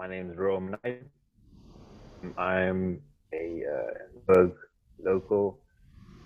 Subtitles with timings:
[0.00, 1.02] my name is Rome Knight.
[2.38, 3.02] I'm
[3.34, 4.46] a uh,
[4.98, 5.58] local.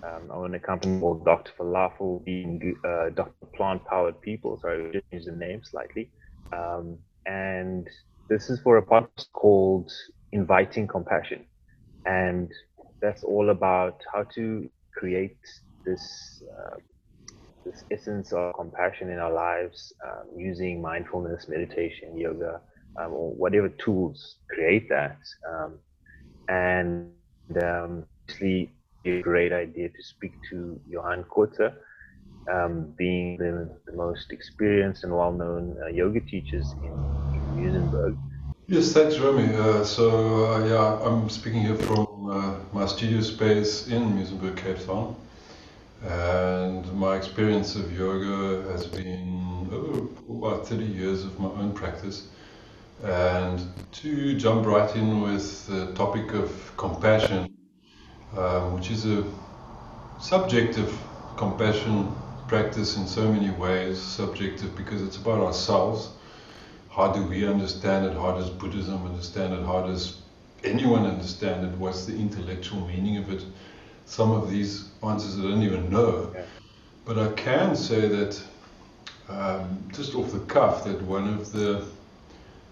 [0.07, 1.51] Um, I own a company called Dr.
[1.59, 3.47] Falafel, being uh, Dr.
[3.57, 4.61] Plant Powered People.
[4.61, 6.09] Sorry, we just changed the name slightly.
[6.53, 7.89] Um, and
[8.31, 9.91] this is for a podcast called
[10.31, 11.45] Inviting Compassion.
[12.07, 12.53] And
[13.03, 15.41] that's all about how to create
[15.85, 16.77] this uh,
[17.65, 22.61] this essence of compassion in our lives um, using mindfulness, meditation, yoga,
[22.97, 25.19] um, or whatever tools create that.
[25.49, 25.79] Um,
[26.49, 27.11] and
[27.63, 28.71] um, actually,
[29.05, 31.75] a great idea to speak to Johan Kotze,
[32.51, 38.19] um, being the, the, most experienced and well-known uh, yoga teachers in, in.
[38.67, 39.55] Yes, thanks, Remy.
[39.55, 44.85] Uh, so, uh, yeah, I'm speaking here from uh, my studio space in Muizenberg, Cape
[44.87, 45.17] Town.
[46.03, 52.29] And my experience of yoga has been oh, about 30 years of my own practice.
[53.03, 53.61] And
[53.93, 57.55] to jump right in with the topic of compassion,
[58.37, 59.25] um, which is a
[60.21, 60.97] subjective
[61.37, 62.15] compassion
[62.49, 66.11] practice in so many ways, subjective because it's about ourselves.
[66.91, 68.15] How do we understand it?
[68.15, 69.65] How does Buddhism understand it?
[69.65, 70.23] How does
[70.63, 71.77] anyone understand it?
[71.79, 73.45] What's the intellectual meaning of it?
[74.07, 76.33] Some of these answers I don't even know.
[76.35, 76.43] Yeah.
[77.05, 78.43] But I can say that,
[79.29, 81.85] um, just off the cuff, that one of the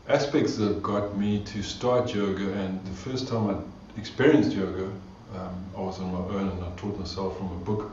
[0.08, 5.64] aspects that got me to start yoga, and the first time I experienced yoga, um,
[5.76, 7.90] I was on my own and I taught myself from a book.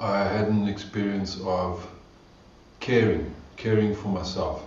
[0.00, 1.86] I had an experience of
[2.80, 4.62] caring, caring for myself.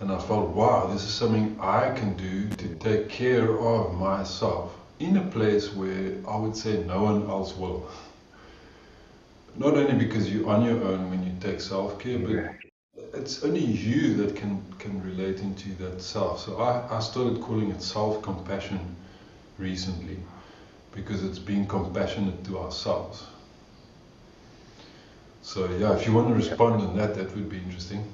[0.00, 4.76] And I felt, wow, this is something I can do to take care of myself
[5.00, 7.88] in a place where I would say no one else will.
[9.56, 12.67] Not only because you're on your own when you take self care, but
[13.14, 16.40] it's only you that can, can relate into that self.
[16.40, 18.96] So I, I started calling it self compassion
[19.58, 20.18] recently
[20.92, 23.26] because it's being compassionate to ourselves.
[25.42, 28.04] So yeah, if you want to respond on that, that would be interesting.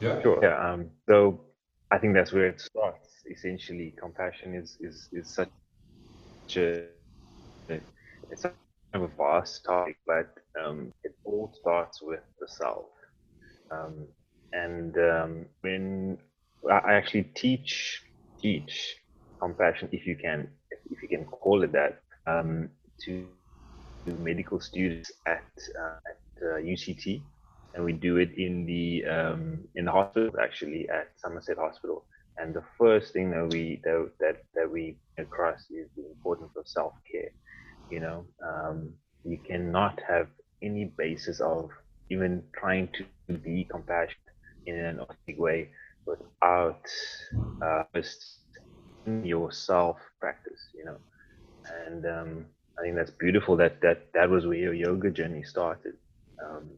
[0.00, 0.20] Yeah.
[0.22, 0.40] Sure.
[0.42, 0.72] Yeah.
[0.72, 1.40] Um, so
[1.90, 3.22] I think that's where it starts.
[3.30, 5.76] Essentially, compassion is is is such a
[6.28, 6.94] it's
[8.96, 10.28] such a vast topic, but
[10.62, 12.86] um, it all starts with the self.
[13.70, 14.06] Um,
[14.52, 16.18] and um, when
[16.70, 18.02] I actually teach
[18.40, 18.96] teach
[19.40, 20.48] compassion, if you can
[20.90, 22.70] if you can call it that, um,
[23.04, 23.26] to,
[24.04, 25.44] to medical students at
[25.80, 27.22] uh, at uh, UCT
[27.74, 32.04] and we do it in the um, in the hospital actually at Somerset Hospital.
[32.38, 36.66] And the first thing that we that that, that we across is the importance of
[36.66, 37.30] self care.
[37.90, 40.28] You know, um, you cannot have
[40.62, 41.70] any basis of
[42.10, 43.04] even trying to
[43.34, 44.08] be compassionate
[44.66, 45.70] in an authentic way
[46.06, 46.82] without
[47.62, 48.38] uh, just
[49.06, 50.60] your self practice.
[50.74, 50.96] You know,
[51.86, 52.44] and um,
[52.78, 55.94] I think that's beautiful that that that was where your yoga journey started.
[56.44, 56.70] Um,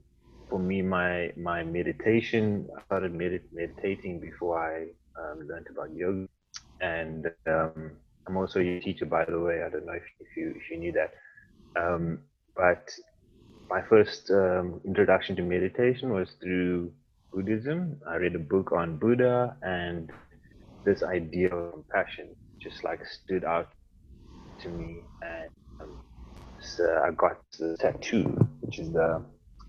[0.48, 4.86] for me, my my meditation, I started medit- meditating before I
[5.20, 6.28] um, learned about yoga,
[6.80, 7.92] and um,
[8.28, 9.62] I'm also a teacher, by the way.
[9.66, 11.12] I don't know if, if you if you knew that,
[11.81, 12.21] um,
[12.56, 12.91] but
[13.71, 16.93] my first um, introduction to meditation was through
[17.33, 18.00] Buddhism.
[18.09, 20.11] I read a book on Buddha, and
[20.84, 23.69] this idea of compassion just like stood out
[24.61, 25.50] to me, and
[25.81, 25.97] um,
[26.61, 28.25] so I got the tattoo,
[28.61, 29.25] which is the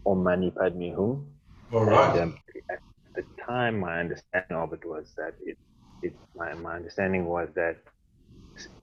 [0.05, 1.27] Om Mani Padme Hum.
[1.73, 2.17] All right.
[2.17, 2.39] And, um,
[2.71, 2.79] at
[3.15, 5.57] the time, my understanding of it was that it,
[6.01, 7.77] it my, my understanding was that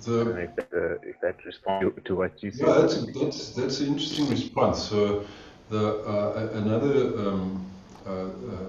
[0.06, 2.68] the if that, uh, if that responds to what you said.
[2.68, 4.82] Yeah, that's that's that's an interesting response.
[4.82, 5.24] So
[5.70, 7.66] the uh, another um,
[8.06, 8.26] uh, uh,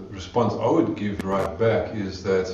[0.09, 2.47] response I would give right back is that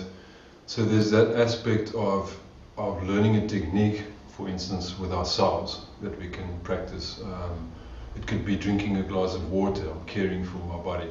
[0.65, 2.37] so there's that aspect of
[2.77, 7.21] of learning a technique, for instance, with ourselves that we can practice.
[7.23, 7.71] Um,
[8.15, 11.09] it could be drinking a glass of water or caring for my body.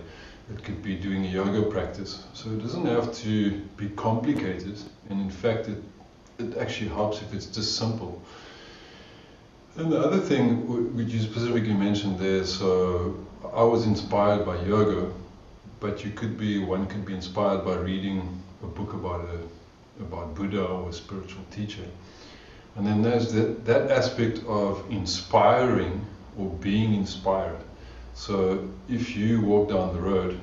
[0.53, 2.25] It could be doing a yoga practice.
[2.35, 4.79] So it doesn't have to be complicated.
[5.09, 5.79] And in fact, it,
[6.43, 8.21] it actually helps if it's just simple.
[9.77, 13.17] And the other thing which you specifically mentioned there, so
[13.55, 15.11] I was inspired by yoga,
[15.81, 19.39] but you could be one could be inspired by reading a book about a
[20.03, 21.85] about Buddha or a spiritual teacher.
[22.77, 26.07] And then there's that, that aspect of inspiring
[26.39, 27.61] or being inspired.
[28.15, 30.41] So if you walk down the road,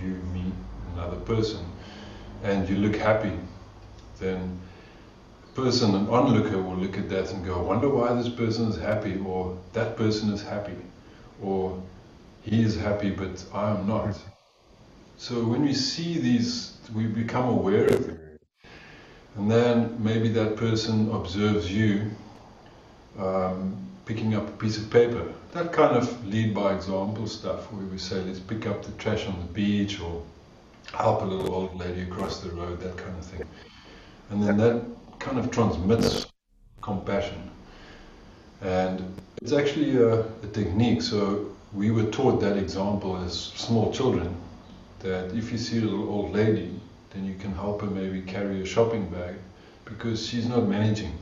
[0.00, 0.52] you meet
[0.94, 1.64] another person,
[2.42, 3.36] and you look happy,
[4.18, 4.60] then
[5.62, 8.78] person, an onlooker, will look at that and go, I wonder why this person is
[8.78, 10.76] happy, or that person is happy,
[11.42, 11.82] or
[12.42, 14.18] he is happy, but I am not.
[15.18, 18.18] So when we see these, we become aware of them.
[19.36, 22.10] And then maybe that person observes you
[23.18, 23.76] um,
[24.06, 25.24] picking up a piece of paper.
[25.52, 29.26] That kind of lead by example stuff where we say, let's pick up the trash
[29.26, 30.22] on the beach or
[30.92, 33.46] help a little old lady across the road, that kind of thing.
[34.30, 34.82] And then that
[35.20, 36.26] kind of transmits
[36.80, 37.50] compassion.
[38.62, 39.04] And
[39.40, 41.02] it's actually a, a technique.
[41.02, 44.34] So we were taught that example as small children
[45.00, 46.74] that if you see a little old lady,
[47.10, 49.36] then you can help her maybe carry a shopping bag
[49.84, 51.12] because she's not managing.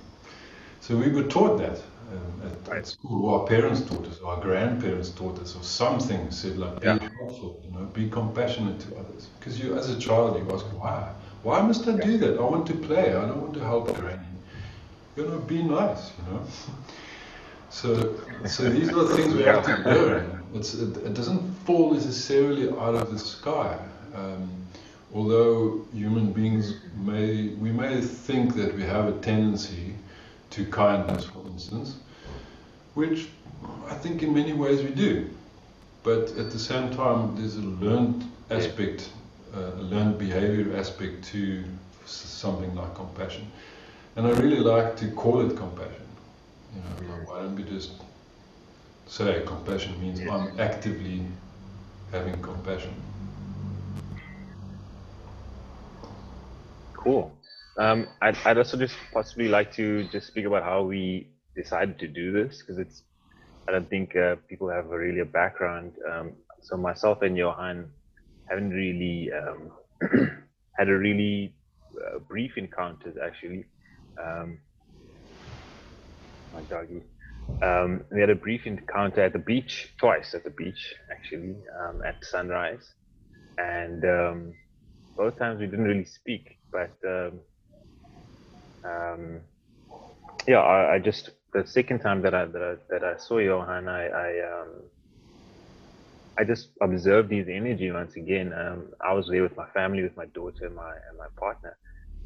[0.80, 1.78] So we were taught that
[2.12, 5.62] um, at, at, school, or our parents taught us, or our grandparents taught us, or
[5.62, 6.98] something said like, be yeah.
[7.18, 9.28] helpful, you know, be compassionate to others.
[9.38, 11.12] Because you, as a child, you ask, why?
[11.42, 12.38] Why must I do that?
[12.38, 13.08] I want to play.
[13.14, 13.88] I don't want to help.
[15.16, 16.42] You know, be nice, you know.
[17.70, 18.14] So,
[18.46, 20.42] so these are the things we have to learn.
[20.54, 23.78] It, it doesn't fall necessarily out of the sky.
[24.14, 24.50] Um,
[25.14, 29.94] although human beings may, we may think that we have a tendency
[30.50, 31.96] to kindness, for instance,
[32.94, 33.28] which
[33.88, 35.28] I think in many ways we do.
[36.02, 39.10] But at the same time, there's a learned aspect,
[39.54, 41.64] a learned behavior aspect to
[42.04, 43.50] something like compassion.
[44.16, 46.06] And I really like to call it compassion.
[46.74, 47.92] You know, like, why don't we just
[49.06, 51.22] say compassion means I'm actively
[52.12, 52.94] having compassion.
[56.94, 57.32] Cool.
[57.78, 62.08] Um, I'd, I'd also just possibly like to just speak about how we decided to
[62.08, 63.02] do this because it's
[63.68, 65.92] I don't think uh, people have a really a background.
[66.10, 67.90] Um, so myself and Johan
[68.48, 69.70] haven't really um,
[70.78, 71.54] had a really
[71.96, 73.64] uh, brief encounters actually.
[74.22, 74.58] Um,
[76.52, 77.02] my doggy.
[77.62, 82.00] Um, we had a brief encounter at the beach twice at the beach actually um,
[82.06, 82.94] at sunrise,
[83.58, 84.54] and um,
[85.16, 87.40] both times we didn't really speak, but um,
[90.46, 93.88] yeah, I, I, just the second time that I that I, that I saw Johan,
[93.88, 94.30] I I,
[96.38, 98.52] I just observed his energy once again.
[99.00, 101.76] I was there with my family, with my daughter and my and my partner,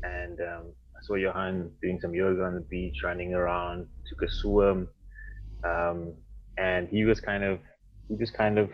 [0.02, 0.64] and um,
[0.96, 4.88] I saw Johan doing some yoga on the beach, running around, took a swim,
[5.66, 6.14] um,
[6.58, 7.60] and he was kind of
[8.08, 8.70] he just kind of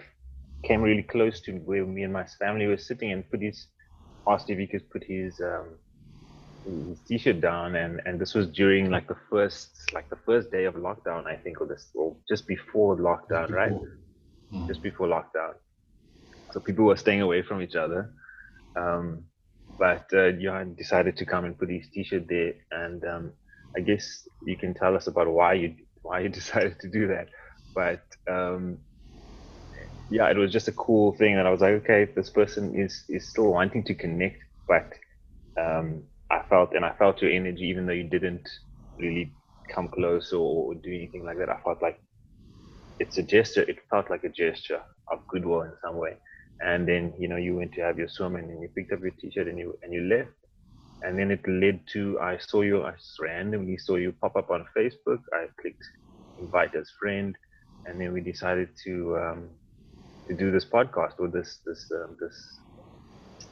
[0.64, 3.68] came really close to where me and my family were sitting and put his
[4.28, 5.68] asked if he could put his um,
[6.64, 7.76] his t-shirt down.
[7.76, 11.36] And and this was during like the first like the first day of lockdown I
[11.36, 13.72] think or this or just before lockdown right
[14.52, 14.66] mm.
[14.66, 15.54] just before lockdown
[16.52, 18.12] so people were staying away from each other
[18.76, 19.24] um,
[19.78, 23.32] but uh, Johan decided to come and put his T-shirt there, and um,
[23.76, 27.28] I guess you can tell us about why you why you decided to do that.
[27.74, 28.78] But um,
[30.10, 33.04] yeah, it was just a cool thing that I was like, okay, this person is
[33.08, 34.92] is still wanting to connect, but
[35.60, 38.48] um, I felt and I felt your energy, even though you didn't
[38.98, 39.34] really
[39.72, 41.50] come close or, or do anything like that.
[41.50, 42.00] I felt like
[43.00, 43.62] it's a gesture.
[43.62, 46.16] It felt like a gesture of goodwill in some way.
[46.60, 49.00] And then you know you went to have your swim and then you picked up
[49.00, 50.30] your t-shirt and you and you left.
[51.02, 54.66] And then it led to i saw you i randomly saw you pop up on
[54.76, 55.20] facebook.
[55.32, 55.84] I clicked
[56.40, 57.36] invite as friend.
[57.86, 59.48] And then we decided to um,
[60.26, 62.58] to do this podcast or this this um, this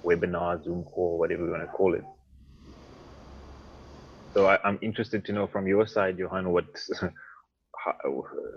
[0.05, 2.05] webinar zoom call whatever you want to call it.
[4.35, 6.67] So I, am interested to know from your side johan what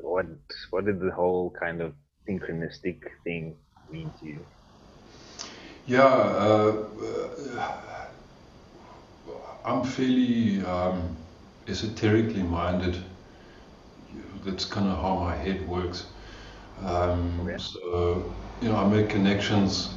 [0.02, 0.26] what
[0.72, 1.94] what did the whole kind of
[2.28, 3.58] synchronistic thing
[3.90, 4.46] mean to you?
[5.86, 8.08] Yeah, uh, uh,
[9.66, 11.18] I'm fairly um,
[11.68, 12.98] esoterically minded.
[14.44, 16.08] That's kind of how my head works.
[16.84, 17.58] Um, okay.
[17.58, 19.96] So, you know, I make connections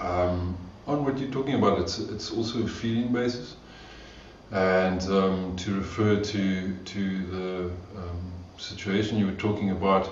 [0.00, 0.56] um,
[0.86, 1.80] on what you're talking about.
[1.80, 3.56] It's it's also a feeling basis,
[4.50, 10.10] and um, to refer to to the um, situation you were talking about.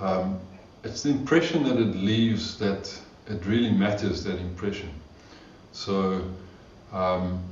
[0.00, 0.38] Um,
[0.84, 2.92] it's the impression that it leaves that
[3.26, 4.90] it really matters, that impression.
[5.72, 6.22] So
[6.92, 7.42] um,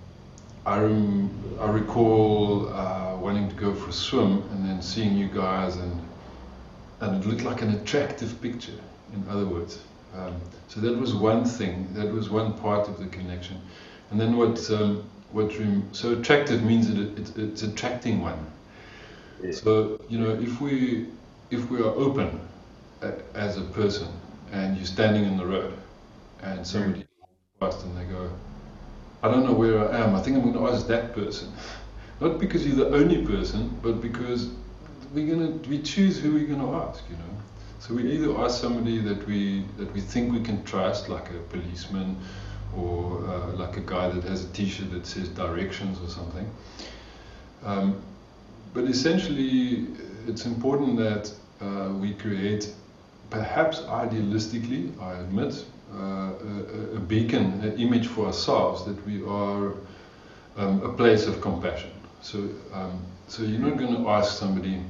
[0.67, 5.29] I, rem- I recall uh, wanting to go for a swim and then seeing you
[5.29, 6.03] guys and
[7.01, 8.79] and it looked like an attractive picture,
[9.13, 9.79] in other words.
[10.17, 10.35] Um,
[10.69, 13.61] so that was one thing, that was one part of the connection.
[14.11, 18.47] And then what, um, what rem- so attractive means that it, it, it's attracting one.
[19.43, 19.53] Yeah.
[19.53, 21.07] So, you know, if we,
[21.51, 22.41] if we are open
[23.35, 24.09] as a person
[24.53, 25.75] and you're standing in the road
[26.43, 27.05] and somebody
[27.61, 28.31] past and they go,
[29.23, 31.53] I don't know where I am, I think I'm going to ask that person.
[32.21, 34.51] Not because you're the only person, but because
[35.13, 37.23] we're going to, we choose who we're going to ask, you know.
[37.81, 41.39] So we either ask somebody that we that we think we can trust, like a
[41.51, 42.17] policeman,
[42.77, 46.51] or uh, like a guy that has a T-shirt that says directions or something.
[47.65, 48.03] Um,
[48.75, 49.87] but essentially,
[50.27, 52.73] it's important that uh, we create,
[53.31, 59.73] perhaps idealistically, I admit, uh, a, a, beacon, an image for ourselves that we are
[60.57, 61.91] um, a place of compassion.
[62.21, 64.83] So, um, so you're not going to ask somebody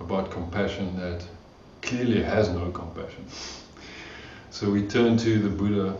[0.00, 1.22] about compassion that
[1.82, 3.24] clearly has no compassion.
[4.50, 5.96] So we turn to the Buddha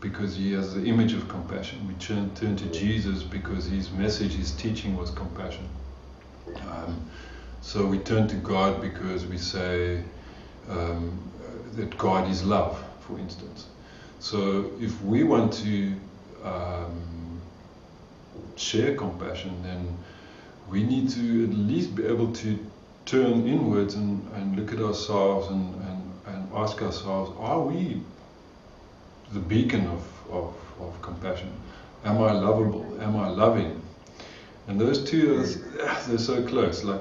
[0.00, 1.86] because he has the image of compassion.
[1.86, 5.68] We turn, turn to Jesus because his message, his teaching was compassion.
[6.56, 7.10] Um,
[7.60, 10.02] so we turn to God because we say
[10.68, 11.18] um,
[11.76, 13.66] that God is love, for instance.
[14.18, 15.94] So if we want to
[16.44, 17.40] um,
[18.56, 19.96] share compassion, then
[20.68, 22.58] we need to at least be able to
[23.06, 28.02] turn inwards and, and look at ourselves and, and, and ask ourselves, are we
[29.32, 31.52] the beacon of, of, of compassion?
[32.04, 32.98] Am I lovable?
[33.00, 33.82] Am I loving?
[34.70, 36.84] And those two, are, they're so close.
[36.84, 37.00] Like,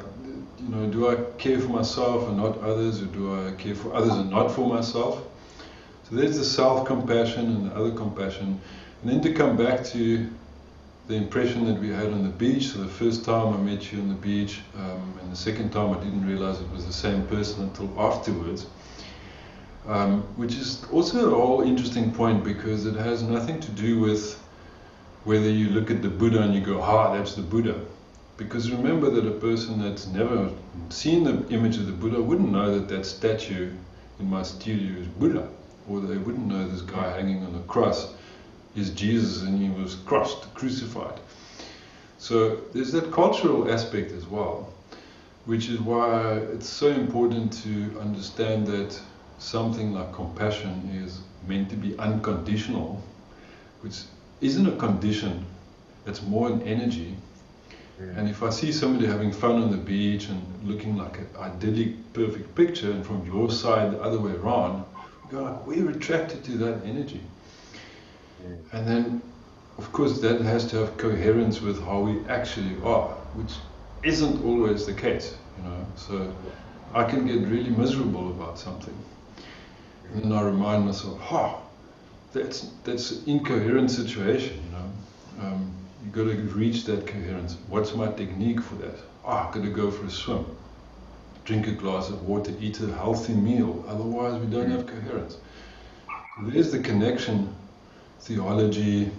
[0.59, 3.93] you know, do I care for myself and not others, or do I care for
[3.93, 5.21] others and not for myself?
[6.09, 8.59] So there's the self-compassion and the other compassion.
[9.03, 10.27] And then to come back to
[11.07, 12.69] the impression that we had on the beach.
[12.69, 15.95] So the first time I met you on the beach, um, and the second time
[15.95, 18.65] I didn't realize it was the same person until afterwards.
[19.85, 24.41] Um, which is also a whole interesting point because it has nothing to do with
[25.23, 27.79] whether you look at the Buddha and you go, ah, that's the Buddha.
[28.37, 30.49] Because remember that a person that's never
[30.89, 33.71] seen the image of the Buddha wouldn't know that that statue
[34.19, 35.49] in my studio is Buddha,
[35.89, 38.13] or they wouldn't know this guy hanging on a cross
[38.75, 41.19] is Jesus and he was crossed, crucified.
[42.17, 44.71] So there's that cultural aspect as well,
[45.45, 48.99] which is why it's so important to understand that
[49.37, 53.01] something like compassion is meant to be unconditional,
[53.81, 54.01] which
[54.41, 55.45] isn't a condition,
[56.05, 57.15] it's more an energy.
[58.15, 62.13] And if I see somebody having fun on the beach and looking like an idyllic,
[62.13, 64.85] perfect picture, and from your side the other way around,
[65.25, 67.21] we go like, we're attracted to that energy.
[68.71, 69.21] And then,
[69.77, 73.51] of course, that has to have coherence with how we actually are, which
[74.03, 75.85] isn't always the case, you know.
[75.97, 76.33] So
[76.93, 78.95] I can get really miserable about something.
[80.13, 81.68] And then I remind myself, ha, oh,
[82.33, 85.47] that's, that's an incoherent situation, you know.
[85.47, 87.57] Um, you got to reach that coherence.
[87.67, 88.95] What's my technique for that?
[89.25, 90.45] Ah, oh, got to go for a swim,
[91.45, 93.83] drink a glass of water, eat a healthy meal.
[93.87, 95.37] Otherwise, we don't have coherence.
[96.43, 97.53] There's the connection
[98.21, 99.11] theology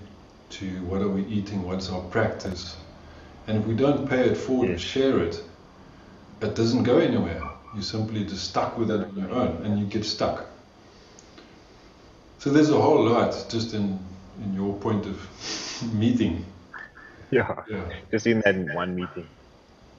[0.50, 2.76] to what are we eating, what's our practice.
[3.46, 5.42] And if we don't pay it forward and share it,
[6.40, 7.42] it doesn't go anywhere.
[7.74, 10.49] You're simply just stuck with it on your own and you get stuck.
[12.40, 13.98] So there's a whole lot just in,
[14.42, 16.44] in your point of meeting.
[17.32, 17.84] Yeah, yeah.
[18.10, 19.28] just in that one meeting.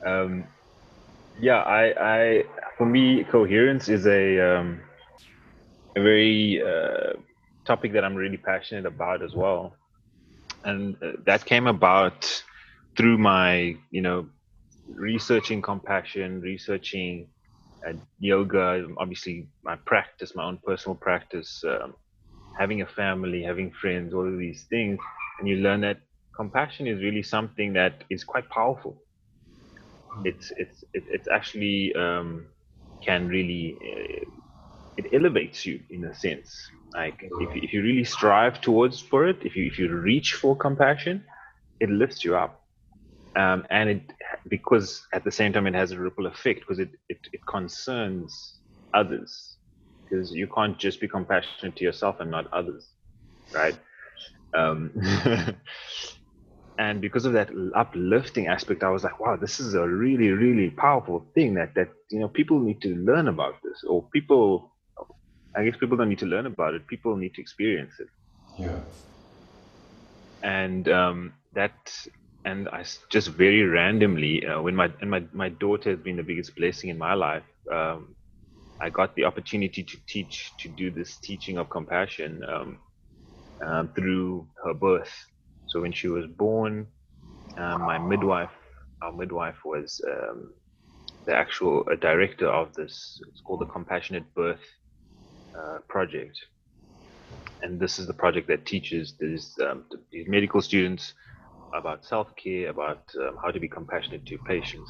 [0.05, 0.43] Um,
[1.39, 2.43] yeah, I, I,
[2.77, 4.81] for me, coherence is a, um,
[5.95, 7.13] a very uh,
[7.65, 9.77] topic that I'm really passionate about as well.
[10.65, 12.43] And uh, that came about
[12.97, 14.27] through my, you know,
[14.93, 17.29] researching compassion, researching
[17.87, 21.93] uh, yoga, obviously my practice, my own personal practice, um,
[22.57, 24.99] having a family, having friends, all of these things.
[25.39, 25.99] And you learn that
[26.35, 29.01] compassion is really something that is quite powerful.
[30.23, 32.45] It's, it's, it, it's actually um,
[33.05, 34.25] can really, uh,
[34.97, 36.53] it elevates you in a sense
[36.95, 40.55] like if, if you really strive towards for it if you if you reach for
[40.55, 41.23] compassion
[41.79, 42.61] it lifts you up
[43.37, 44.13] um, and it
[44.49, 48.59] because at the same time it has a ripple effect because it, it, it concerns
[48.93, 49.57] others
[50.11, 52.89] because you can't just be compassionate to yourself and not others
[53.53, 53.77] right
[54.57, 54.91] um,
[56.77, 60.69] and because of that uplifting aspect i was like wow this is a really really
[60.69, 64.71] powerful thing that that you know people need to learn about this or people
[65.55, 66.87] I guess people don't need to learn about it.
[66.87, 68.07] People need to experience it.
[68.57, 68.81] Yeah.
[70.43, 71.95] And um, that
[72.45, 76.23] and I just very randomly, uh, when my and my my daughter has been the
[76.23, 77.43] biggest blessing in my life.
[77.71, 78.15] Um,
[78.81, 82.79] I got the opportunity to teach to do this teaching of compassion um,
[83.65, 85.13] um, through her birth.
[85.67, 86.87] So when she was born,
[87.57, 88.49] um, my midwife,
[89.03, 90.53] our midwife was um,
[91.27, 93.21] the actual director of this.
[93.29, 94.65] It's called the Compassionate Birth
[95.57, 96.37] uh, Project,
[97.61, 101.13] and this is the project that teaches these, um, these medical students
[101.75, 104.89] about self-care, about um, how to be compassionate to patients,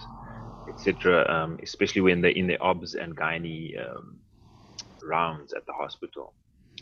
[0.71, 1.25] etc.
[1.29, 4.19] Um, especially when they're in the obs and gynae um,
[5.03, 6.33] rounds at the hospital,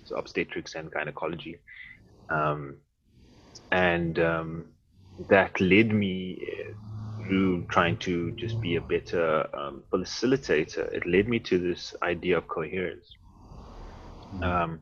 [0.05, 1.59] so obstetrics and gynecology,
[2.29, 2.77] um,
[3.71, 4.65] and um,
[5.29, 6.73] that led me uh,
[7.27, 10.91] through trying to just be a better um, facilitator.
[10.93, 13.07] It led me to this idea of coherence.
[14.33, 14.75] Mm-hmm.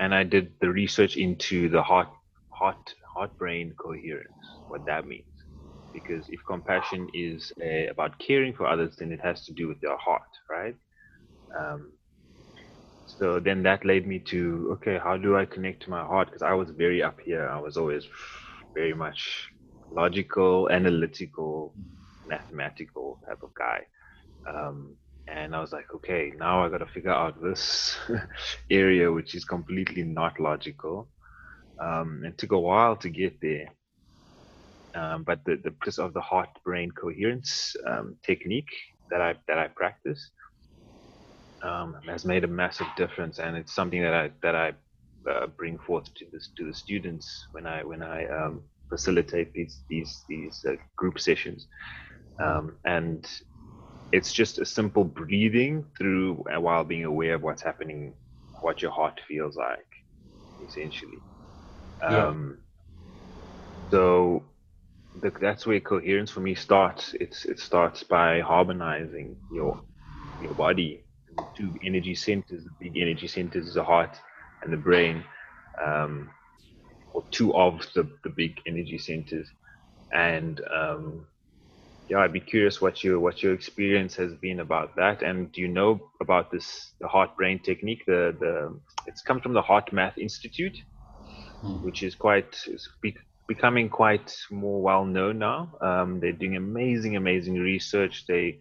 [0.00, 2.08] and I did the research into the heart,
[2.50, 5.35] heart, heart brain coherence what that means.
[5.96, 9.78] Because if compassion is uh, about caring for others, then it has to do with
[9.82, 10.76] your heart, right?
[11.58, 11.92] Um,
[13.06, 16.28] so then that led me to okay, how do I connect to my heart?
[16.28, 17.48] Because I was very up here.
[17.48, 18.06] I was always
[18.74, 19.48] very much
[19.90, 21.74] logical, analytical,
[22.26, 23.80] mathematical type of guy.
[24.52, 24.96] Um,
[25.28, 27.96] and I was like, okay, now I got to figure out this
[28.70, 31.08] area which is completely not logical.
[31.82, 33.68] Um, it took a while to get there,
[34.96, 38.70] um, but the the practice of the heart brain coherence um, technique
[39.10, 40.30] that I that I practice
[41.62, 44.72] um, has made a massive difference, and it's something that I that I
[45.30, 49.82] uh, bring forth to this to the students when I when I um, facilitate these
[49.88, 51.66] these these uh, group sessions,
[52.42, 53.26] um, and
[54.12, 58.14] it's just a simple breathing through uh, while being aware of what's happening,
[58.62, 59.86] what your heart feels like,
[60.64, 61.22] essentially.
[62.10, 62.28] Yeah.
[62.28, 62.58] Um,
[63.90, 64.44] so
[65.20, 67.14] the, that's where coherence for me starts.
[67.14, 69.80] It's it starts by harmonizing your
[70.42, 71.04] your body.
[71.36, 74.16] The two energy centers, the big energy centers, the heart
[74.62, 75.22] and the brain,
[75.84, 76.30] um,
[77.12, 79.48] or two of the, the big energy centers.
[80.12, 81.26] And um,
[82.08, 85.22] yeah, I'd be curious what your what your experience has been about that.
[85.22, 88.04] And do you know about this the heart brain technique?
[88.06, 90.76] The the it's come from the HeartMath Institute,
[91.60, 91.84] hmm.
[91.84, 92.56] which is quite
[93.48, 95.76] becoming quite more well known now.
[95.80, 98.24] Um, they're doing amazing, amazing research.
[98.26, 98.60] They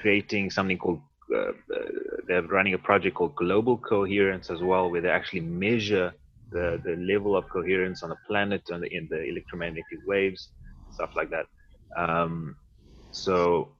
[0.00, 1.00] creating something called
[1.32, 1.52] uh, uh,
[2.26, 6.12] they're running a project called Global Coherence as well, where they actually measure
[6.50, 10.50] the, the level of coherence on the planet and in the electromagnetic waves,
[10.92, 11.46] stuff like that.
[11.96, 12.56] Um,
[13.12, 13.76] so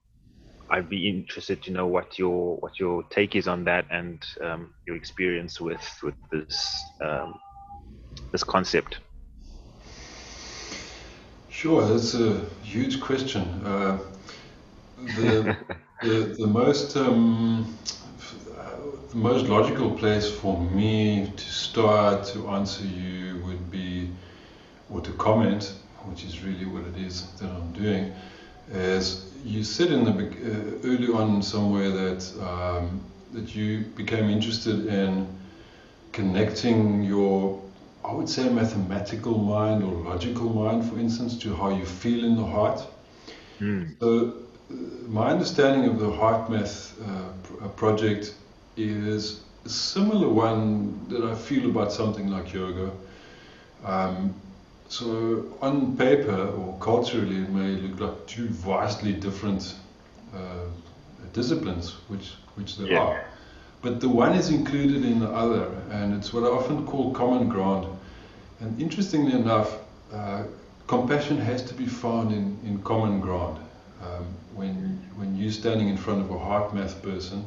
[0.70, 4.74] I'd be interested to know what your what your take is on that and um,
[4.86, 6.66] your experience with with this
[7.02, 7.34] um,
[8.32, 8.98] this concept.
[11.62, 13.42] Sure, that's a huge question.
[13.64, 13.96] Uh,
[15.14, 15.56] the,
[16.02, 17.78] the, the most um,
[19.10, 24.10] the most logical place for me to start to answer you would be,
[24.90, 25.74] or to comment,
[26.06, 28.12] which is really what it is that I'm doing,
[28.72, 33.00] is you said in the uh, early on somewhere that um,
[33.34, 35.28] that you became interested in
[36.10, 37.62] connecting your
[38.04, 42.24] I would say a mathematical mind or logical mind, for instance, to how you feel
[42.24, 42.84] in the heart.
[43.60, 43.94] Mm.
[44.00, 44.34] So,
[44.70, 44.74] uh,
[45.06, 48.34] my understanding of the HeartMath uh, uh, project
[48.76, 52.90] is a similar one that I feel about something like yoga.
[53.84, 54.34] Um,
[54.88, 59.74] so, on paper or culturally, it may look like two vastly different
[60.34, 60.66] uh,
[61.32, 62.98] disciplines, which which they yeah.
[62.98, 63.24] are.
[63.80, 67.48] But the one is included in the other, and it's what I often call common
[67.48, 67.86] ground.
[68.62, 69.76] And interestingly enough,
[70.12, 70.44] uh,
[70.86, 73.58] compassion has to be found in, in common ground.
[74.00, 77.44] Um, when, when you're standing in front of a HeartMath person,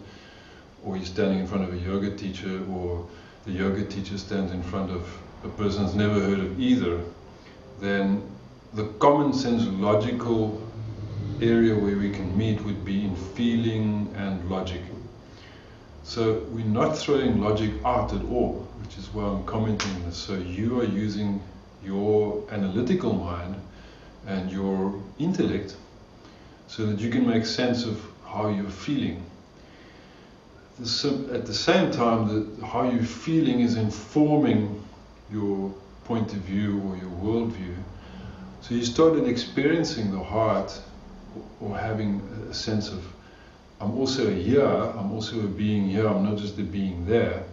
[0.84, 3.08] or you're standing in front of a yoga teacher, or
[3.46, 5.08] the yoga teacher stands in front of
[5.46, 7.00] a person who's never heard of either,
[7.80, 8.22] then
[8.74, 10.62] the common sense logical
[11.42, 14.82] area where we can meet would be in feeling and logic.
[16.04, 20.16] So we're not throwing logic out at all, which is why I'm commenting this.
[20.16, 21.42] So you are using
[21.84, 23.56] your analytical mind
[24.28, 25.76] and your intellect
[26.68, 29.24] so that you can make sense of how you're feeling.
[30.80, 34.84] At the same time, that how you're feeling is informing
[35.32, 37.76] your point of view or your worldview.
[38.62, 40.80] So you started experiencing the heart
[41.60, 43.04] or having a sense of
[43.82, 47.44] I'm also here, I'm also a being here, I'm not just a being there.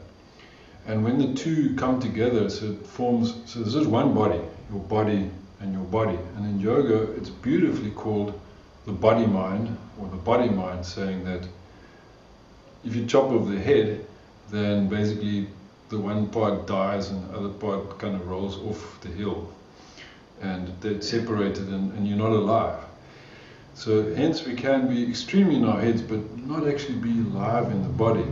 [0.87, 4.41] And when the two come together, so it forms, so this is one body,
[4.71, 6.19] your body and your body.
[6.37, 8.39] And in yoga, it's beautifully called
[8.85, 11.47] the body mind, or the body mind, saying that
[12.85, 14.05] if you chop off the head,
[14.51, 15.47] then basically
[15.89, 19.53] the one part dies and the other part kind of rolls off the hill.
[20.41, 22.83] And they're separated and, and you're not alive.
[23.75, 27.83] So hence we can be extremely in our heads but not actually be alive in
[27.83, 28.27] the body.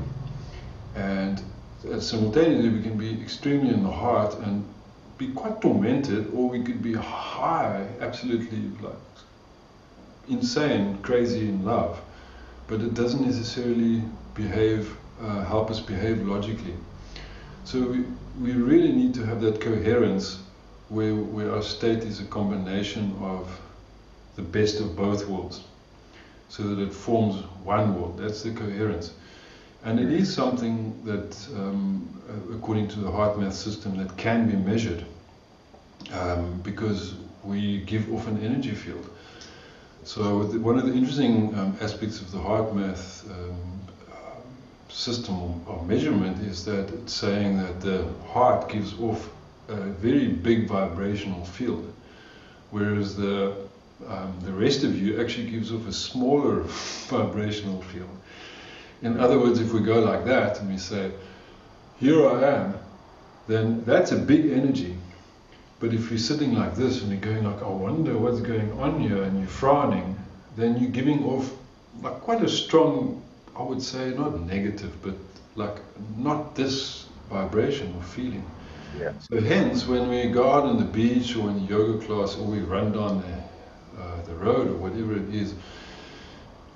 [1.84, 4.64] And simultaneously we can be extremely in the heart and
[5.18, 8.94] be quite tormented or we could be high, absolutely like
[10.28, 12.00] insane, crazy in love.
[12.68, 14.02] But it doesn't necessarily
[14.34, 16.74] behave, uh, help us behave logically.
[17.64, 18.04] So we,
[18.40, 20.38] we really need to have that coherence
[20.88, 23.60] where, where our state is a combination of
[24.36, 25.62] the best of both worlds
[26.48, 28.18] so that it forms one world.
[28.18, 29.12] That's the coherence.
[29.82, 34.56] And it is something that, um, uh, according to the HeartMath system, that can be
[34.56, 35.04] measured
[36.12, 39.08] um, because we give off an energy field.
[40.04, 43.56] So one of the interesting um, aspects of the HeartMath um,
[44.88, 49.30] system of measurement is that it's saying that the heart gives off
[49.68, 51.92] a very big vibrational field,
[52.70, 53.54] whereas the
[54.08, 56.62] um, the rest of you actually gives off a smaller
[57.08, 58.08] vibrational field.
[59.02, 61.12] In other words, if we go like that and we say,
[61.98, 62.74] "Here I am,"
[63.48, 64.96] then that's a big energy.
[65.80, 69.00] But if you're sitting like this and you're going like, "I wonder what's going on
[69.00, 70.16] here," and you're frowning,
[70.56, 71.50] then you're giving off
[72.02, 73.22] like quite a strong
[73.60, 75.14] I would say not negative, but
[75.54, 75.76] like
[76.16, 78.44] not this vibration or feeling.
[78.98, 79.12] Yeah.
[79.30, 82.60] So hence, when we go out on the beach or in yoga class, or we
[82.60, 85.54] run down the, uh, the road or whatever it is,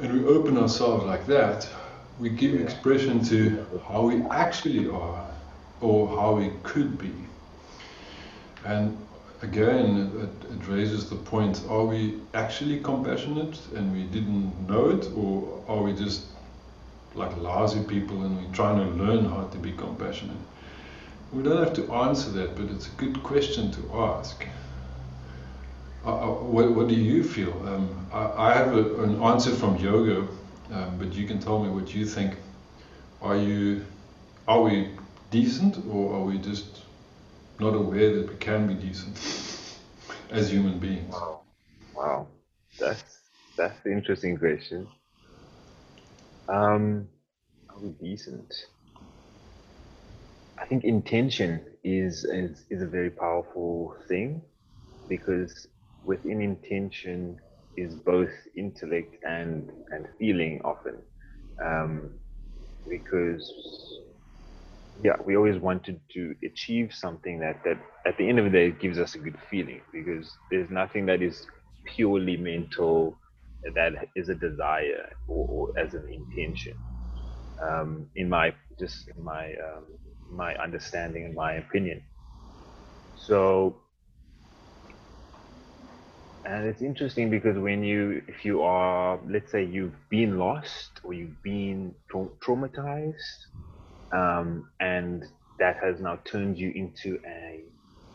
[0.00, 1.66] and we open ourselves like that,
[2.18, 5.27] we give expression to how we actually are,
[5.81, 7.12] or how we could be.
[8.64, 8.96] And
[9.42, 15.07] again, it, it, raises the point: Are we actually compassionate and we didn't know it,
[15.16, 16.27] or are we just
[17.14, 20.37] like lousy people and we're trying to learn how to be compassionate.
[21.33, 24.46] We don't have to answer that, but it's a good question to ask.
[26.05, 27.53] Uh, uh, what, what, do you feel?
[27.66, 30.29] Um, I, I, have a, an answer from yoga,
[30.72, 32.37] um, but you can tell me what you think.
[33.22, 33.85] Are you,
[34.48, 34.90] are we
[35.31, 36.83] decent, or are we just
[37.59, 39.16] not aware that we can be decent
[40.31, 41.14] as human beings?
[41.14, 41.42] Wow,
[41.94, 42.29] wow,
[42.79, 43.20] that's
[43.57, 44.88] that's the interesting question.
[46.48, 47.09] Um,
[47.70, 48.53] are we decent?
[50.59, 54.42] I think intention is, is is a very powerful thing
[55.09, 55.66] because
[56.03, 57.40] within intention
[57.76, 60.96] is both intellect and and feeling often
[61.64, 62.10] um,
[62.88, 63.52] because
[65.02, 68.70] yeah we always wanted to achieve something that that at the end of the day
[68.70, 71.46] gives us a good feeling because there's nothing that is
[71.96, 73.18] purely mental
[73.74, 76.74] that is a desire or, or as an intention.
[77.62, 79.84] Um, in my just in my um,
[80.30, 82.02] my understanding and my opinion.
[83.14, 83.84] So,
[86.44, 91.14] and it's interesting because when you, if you are, let's say you've been lost or
[91.14, 93.14] you've been tra- traumatized,
[94.14, 95.24] um, and
[95.59, 97.64] that has now turned you into a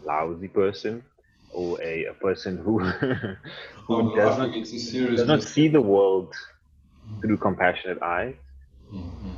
[0.05, 1.03] lousy person
[1.53, 2.79] or a, a person who
[3.87, 6.33] who oh, does, not, does not see the world
[7.21, 8.35] through compassionate eyes.
[8.93, 9.31] Mm-hmm.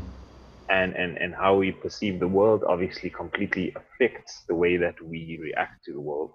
[0.70, 5.38] and, and and how we perceive the world obviously completely affects the way that we
[5.42, 6.32] react to the world.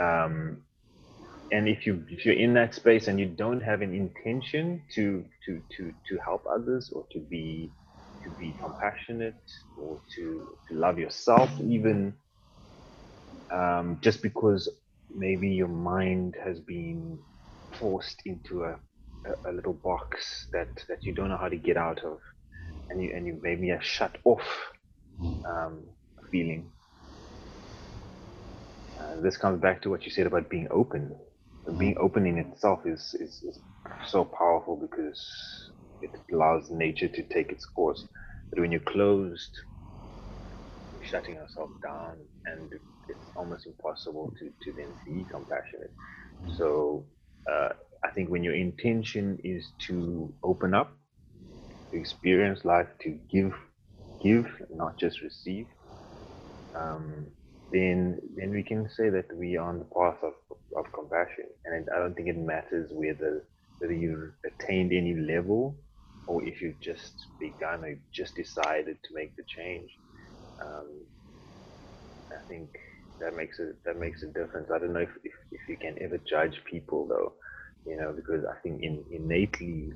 [0.00, 0.62] Um,
[1.52, 5.24] and if you if you're in that space and you don't have an intention to
[5.46, 7.72] to to to help others or to be
[8.24, 9.42] to be compassionate
[9.76, 12.14] or to to love yourself even
[13.52, 14.68] um, just because
[15.10, 17.18] maybe your mind has been
[17.74, 18.78] forced into a,
[19.26, 22.18] a, a, little box that, that you don't know how to get out of,
[22.90, 24.46] and you and you maybe are shut off
[25.48, 25.84] um,
[26.30, 26.70] feeling.
[29.00, 31.16] Uh, this comes back to what you said about being open.
[31.76, 33.60] Being open in itself is, is, is
[34.06, 35.20] so powerful because
[36.00, 38.04] it allows nature to take its course.
[38.50, 39.50] But when you're closed,
[40.92, 42.72] you're shutting yourself down, and
[43.08, 45.92] it's almost impossible to, to then be compassionate.
[46.56, 47.06] So
[47.50, 47.70] uh,
[48.04, 50.92] I think when your intention is to open up,
[51.92, 53.52] to experience life, to give,
[54.22, 55.66] give, not just receive,
[56.74, 57.26] um,
[57.72, 60.34] then then we can say that we are on the path of,
[60.76, 61.46] of compassion.
[61.66, 63.44] And I don't think it matters whether
[63.78, 65.78] whether you've attained any level
[66.26, 69.90] or if you've just begun or just decided to make the change.
[70.64, 71.06] Um,
[72.32, 72.70] I think
[73.20, 74.70] that makes it that makes a difference.
[74.74, 77.34] I don't know if, if, if you can ever judge people though,
[77.86, 79.92] you know, because I think in, innately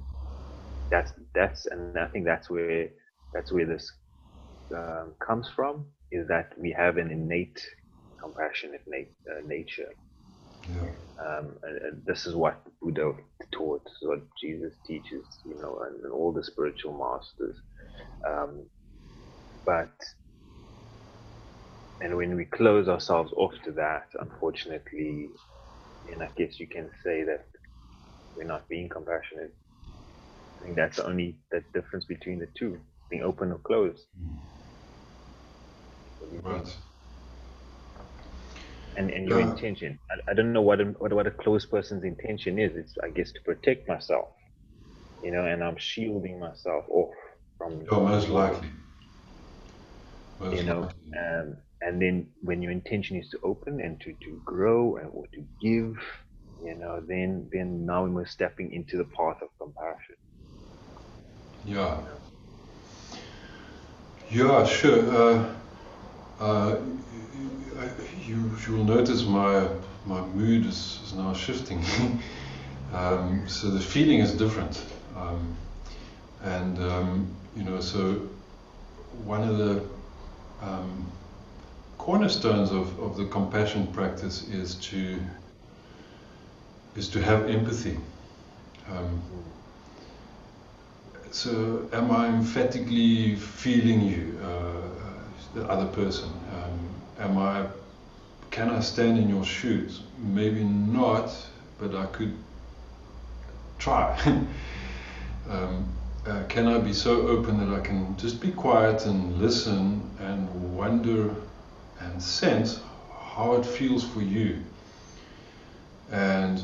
[0.90, 2.88] that's that's and I think that's where
[3.34, 3.90] that's where this
[4.76, 7.62] um, comes from is that we have an innate
[8.22, 9.88] compassionate nat- uh, nature.
[10.68, 10.90] Yeah.
[11.24, 13.12] Um, and, and, this is what Buddha
[13.52, 17.56] taught, this is what Jesus teaches, you know, and, and all the spiritual masters.
[18.28, 18.66] Um,
[19.66, 19.92] but
[22.00, 25.30] and when we close ourselves off to that, unfortunately,
[26.12, 27.46] and I guess you can say that
[28.36, 29.54] we're not being compassionate.
[30.60, 34.04] I think that's the only the difference between the two, being open or closed.
[36.42, 36.68] Right.
[38.96, 39.98] And and your intention.
[40.10, 42.76] I, I don't know what a, what what a closed person's intention is.
[42.76, 44.28] It's I guess to protect myself,
[45.22, 47.14] you know, and I'm shielding myself off
[47.58, 47.88] from.
[47.90, 48.70] Oh, most likely.
[50.38, 51.12] Most you know, likely.
[51.18, 55.26] um, and then when your intention is to open and to, to grow and, or
[55.34, 55.94] to give
[56.58, 60.16] you know then then now we're stepping into the path of compassion
[61.64, 62.00] yeah
[64.30, 65.61] yeah sure uh,
[66.42, 66.76] uh,
[68.26, 69.68] you you'll notice my
[70.06, 71.82] my mood is, is now shifting.
[72.92, 74.84] Um, so the feeling is different.
[75.16, 75.56] Um,
[76.42, 78.28] and um, you know so
[79.24, 79.82] one of the
[80.60, 81.10] um,
[81.96, 85.18] cornerstones of, of the compassion practice is to
[86.96, 87.96] is to have empathy.
[88.90, 89.22] Um,
[91.32, 94.91] so, am I emphatically feeling you, uh,
[95.54, 96.30] the other person?
[96.54, 96.88] Um,
[97.18, 97.66] am I?
[98.50, 100.02] Can I stand in your shoes?
[100.18, 101.34] Maybe not,
[101.78, 102.34] but I could
[103.78, 104.18] try.
[105.48, 105.88] um,
[106.26, 110.76] uh, can I be so open that I can just be quiet and listen and
[110.76, 111.34] wonder
[111.98, 112.80] and sense
[113.34, 114.58] how it feels for you.
[116.10, 116.62] And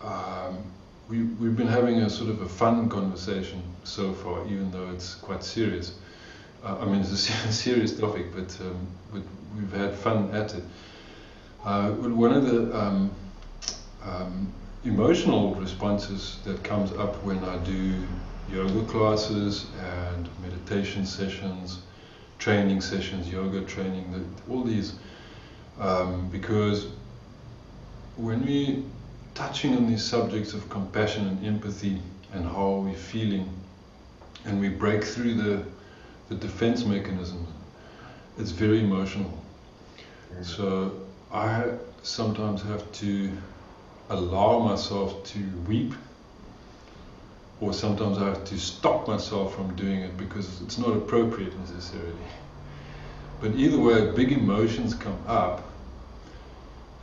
[0.00, 0.62] um,
[1.08, 5.14] we, we've been having a sort of a fun conversation so far, even though it's
[5.16, 5.98] quite serious.
[6.66, 8.86] I mean, it's a serious topic, but, um,
[9.56, 10.64] we've had fun at it.
[11.64, 13.10] Uh, one of the um,
[14.04, 14.52] um,
[14.84, 18.06] emotional responses that comes up when I do
[18.50, 21.80] yoga classes and meditation sessions
[22.38, 24.94] training sessions, yoga training, the, all these,
[25.78, 26.88] um, because
[28.16, 28.84] when we
[29.34, 32.00] touching on these subjects of compassion and empathy
[32.32, 33.48] and how we're feeling,
[34.44, 35.64] and we break through the
[36.28, 37.48] the defense mechanisms,
[38.38, 39.30] it's very emotional.
[40.32, 40.42] Mm-hmm.
[40.42, 40.92] So
[41.32, 41.64] I
[42.02, 43.30] sometimes have to
[44.08, 45.94] allow myself to weep
[47.60, 52.12] or sometimes I have to stop myself from doing it because it's not appropriate necessarily.
[53.40, 55.62] But either way, big emotions come up,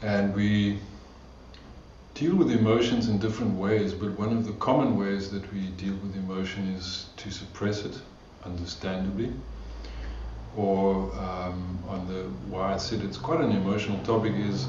[0.02, 0.80] and we
[2.14, 3.94] deal with emotions in different ways.
[3.94, 8.00] But one of the common ways that we deal with emotion is to suppress it,
[8.46, 9.32] understandably.
[10.56, 14.68] Or um, on the why I said it's quite an emotional topic is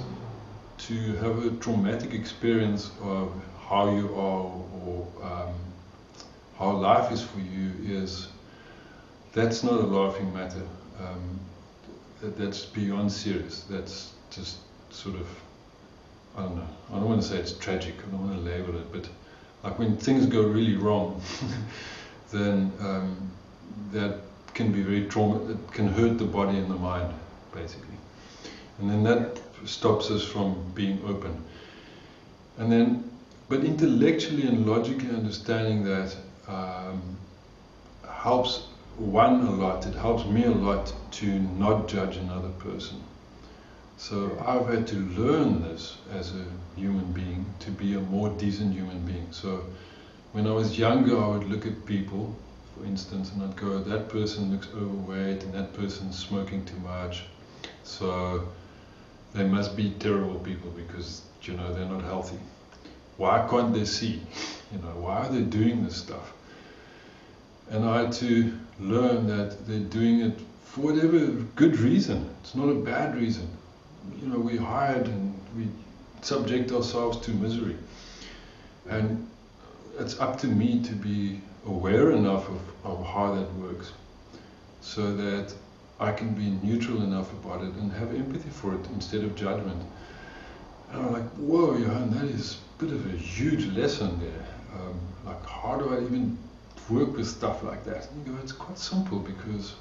[0.78, 3.32] to have a traumatic experience of
[3.68, 4.50] how you are
[4.82, 5.54] or um,
[6.58, 8.28] how life is for you is
[9.32, 10.66] that's not a laughing matter.
[10.98, 11.40] Um,
[12.22, 13.64] that's beyond serious.
[13.68, 14.58] That's just
[14.90, 15.26] sort of
[16.36, 16.68] I don't know.
[16.90, 17.94] I don't want to say it's tragic.
[17.98, 19.08] I don't want to label it, but
[19.62, 21.22] like when things go really wrong,
[22.32, 23.30] then um,
[23.92, 24.20] that
[24.54, 25.50] can be very trauma.
[25.50, 27.12] It can hurt the body and the mind,
[27.52, 27.96] basically.
[28.78, 31.42] And then that stops us from being open.
[32.58, 33.10] And then,
[33.48, 36.16] but intellectually and logically understanding that
[36.48, 37.16] um,
[38.08, 39.86] helps one a lot.
[39.86, 43.02] It helps me a lot to not judge another person.
[43.96, 46.44] So I've had to learn this as a
[46.76, 49.26] human being to be a more decent human being.
[49.30, 49.64] So
[50.32, 52.34] when I was younger, I would look at people,
[52.76, 57.24] for instance, and I'd go, that person looks overweight and that person's smoking too much.
[57.82, 58.48] So
[59.34, 62.38] they must be terrible people because, you know, they're not healthy.
[63.16, 64.22] Why can't they see?
[64.72, 66.32] You know, why are they doing this stuff?
[67.70, 71.18] And I had to learn that they're doing it for whatever
[71.56, 72.28] good reason.
[72.42, 73.48] It's not a bad reason.
[74.20, 75.68] You know, we hide and we
[76.22, 77.76] subject ourselves to misery.
[78.88, 79.28] And
[79.98, 83.92] it's up to me to be aware enough of, of how that works
[84.80, 85.54] so that
[86.00, 89.82] I can be neutral enough about it and have empathy for it instead of judgment.
[90.90, 94.46] And I'm like, whoa, Johan, that is a bit of a huge lesson there.
[94.74, 96.36] Um, like, how do I even
[96.90, 98.10] work with stuff like that?
[98.10, 99.74] And you go, it's quite simple because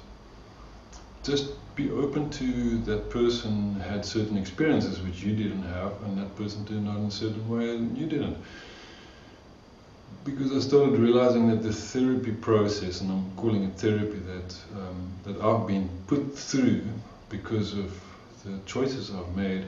[1.22, 6.36] just be open to that person had certain experiences which you didn't have, and that
[6.36, 8.36] person turned out in a certain way and you didn't.
[10.24, 15.12] Because I started realizing that the therapy process, and I'm calling it therapy, that um,
[15.24, 16.82] that I've been put through
[17.28, 17.92] because of
[18.44, 19.66] the choices I've made,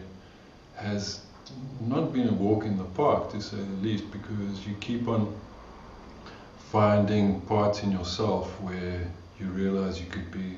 [0.77, 1.21] has
[1.81, 5.35] not been a walk in the park, to say the least, because you keep on
[6.73, 9.07] finding parts in yourself where
[9.39, 10.57] you realize you could be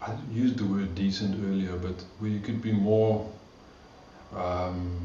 [0.00, 3.28] I used the word decent earlier, but where you could be more,
[4.34, 4.97] um,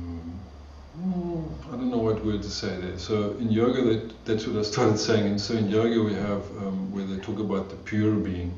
[2.23, 2.97] don't know what word to say there.
[2.97, 5.27] So in yoga, that, that's what I started saying.
[5.27, 8.53] And so in yoga, we have um, where they talk about the pure being,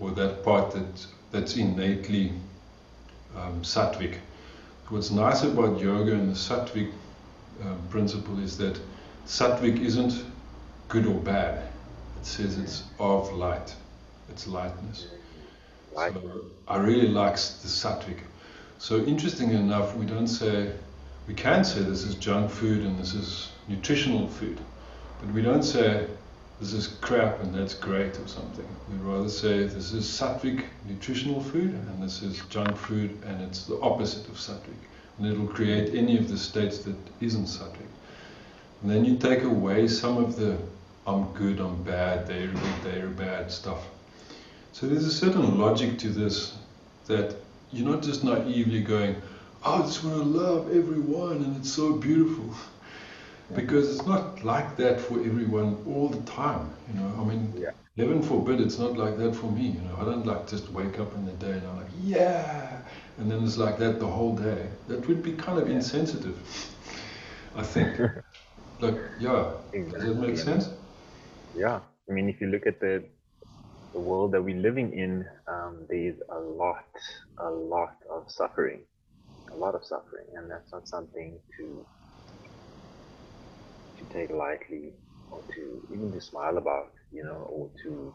[0.00, 2.32] or that part that that's innately
[3.36, 4.18] um, sattvic.
[4.88, 6.90] What's nice about yoga and the sattvic
[7.62, 8.78] um, principle is that
[9.26, 10.24] sattvic isn't
[10.88, 11.58] good or bad.
[12.20, 13.74] It says it's of light,
[14.28, 15.06] it's lightness.
[15.94, 18.18] So I really like the sattvic.
[18.78, 20.72] So interesting enough, we don't say,
[21.26, 24.60] we can say this is junk food and this is nutritional food,
[25.20, 26.06] but we don't say
[26.60, 28.66] this is crap and that's great or something.
[28.90, 33.64] We rather say this is sattvic nutritional food and this is junk food and it's
[33.64, 34.80] the opposite of sattvic.
[35.18, 37.88] And it'll create any of the states that isn't sattvic.
[38.82, 40.58] And then you take away some of the
[41.06, 43.86] I'm good, I'm bad, they're good, they're bad stuff.
[44.72, 46.56] So there's a certain logic to this
[47.06, 47.36] that
[47.72, 49.16] you're not just naively going,
[49.64, 52.54] I just want to love everyone and it's so beautiful.
[53.54, 56.72] Because it's not like that for everyone all the time.
[56.88, 57.70] You know, I mean, yeah.
[57.96, 59.68] heaven forbid it's not like that for me.
[59.68, 62.82] You know, I don't like just wake up in the day and I'm like, yeah,
[63.18, 64.68] and then it's like that the whole day.
[64.88, 65.70] That would be kind of yeah.
[65.70, 66.38] insensitive,
[67.54, 68.00] I think.
[68.80, 69.98] like, yeah, exactly.
[69.98, 70.70] does that make sense?
[71.54, 73.04] Yeah, I mean, if you look at the
[73.92, 76.84] the world that we're living in, um, there's a lot,
[77.38, 78.82] a lot of suffering,
[79.54, 81.86] a lot of suffering, and that's not something to
[83.98, 84.94] to take lightly
[85.30, 88.14] or to even to smile about, you know, or to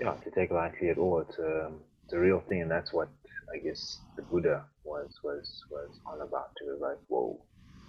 [0.00, 1.20] yeah, to take lightly at all.
[1.20, 1.70] It's a,
[2.04, 3.08] it's a real thing, and that's what
[3.54, 6.50] I guess the Buddha was was was on about.
[6.58, 7.40] To like, whoa,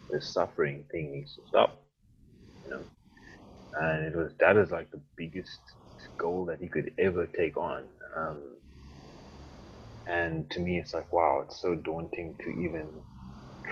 [0.10, 1.82] this suffering thing needs to stop,
[2.66, 2.84] you know.
[3.80, 5.62] And it was that is like the biggest
[6.20, 7.86] goal that he could ever take on.
[8.18, 8.42] Um,
[10.12, 12.90] and to me, it's like, wow, it's so daunting to even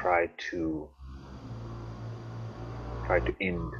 [0.02, 0.90] try to
[3.06, 3.74] try to end.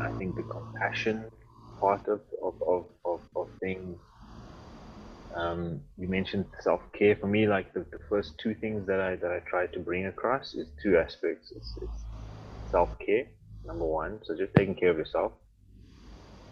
[0.00, 1.26] I think the compassion
[1.80, 3.98] part of of of of, of things.
[5.36, 7.16] Um, you mentioned self-care.
[7.16, 10.06] For me, like the, the first two things that I that I try to bring
[10.06, 11.52] across is two aspects.
[11.56, 12.04] It's, it's
[12.70, 13.26] self-care
[13.64, 14.20] number one.
[14.24, 15.32] So just taking care of yourself.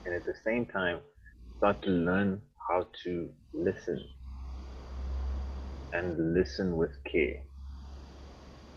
[0.06, 1.00] And at the same time,
[1.58, 4.00] start to learn how to listen
[5.92, 7.42] and listen with care.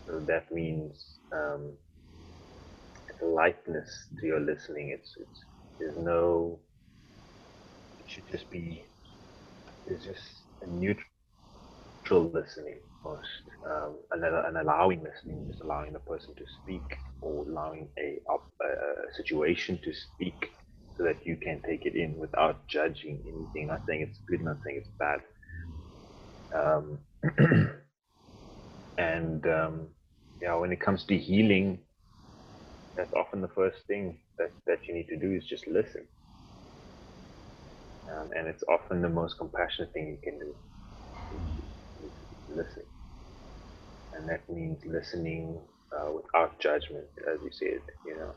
[0.06, 1.72] So that means um,
[3.22, 3.88] lightness
[4.20, 4.90] to your listening.
[4.98, 5.40] It's, it's
[5.78, 6.58] there's no.
[8.00, 8.84] It should just be.
[9.86, 11.04] It's just a neutral
[12.10, 13.26] listening most,
[13.68, 18.64] um, and, and allowing listening, just allowing the person to speak or allowing a, a,
[18.64, 20.50] a, situation to speak
[21.04, 23.68] that you can take it in without judging anything.
[23.68, 25.20] Not saying it's good, not saying it's bad.
[26.54, 27.00] Um,
[28.98, 29.88] and um,
[30.42, 31.80] yeah, when it comes to healing,
[32.96, 36.06] that's often the first thing that, that you need to do is just listen.
[38.12, 40.54] Um, and it's often the most compassionate thing you can do.
[42.48, 42.84] Listen
[44.12, 45.60] and that means listening
[45.96, 47.80] uh, without judgment, as you said.
[48.04, 48.32] You know,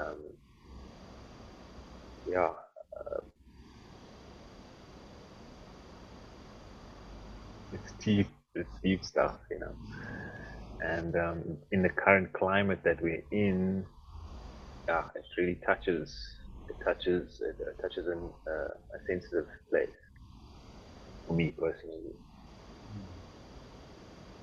[0.00, 0.18] um,
[2.26, 2.50] yeah.
[2.98, 3.20] Uh,
[7.72, 8.28] it's deep.
[8.54, 9.74] It's deep stuff, you know.
[10.80, 13.86] And um, in the current climate that we're in,
[14.88, 16.16] yeah, it really touches.
[16.68, 17.40] It touches.
[17.42, 19.96] It, it touches in uh, a sensitive place
[21.26, 22.14] for me personally.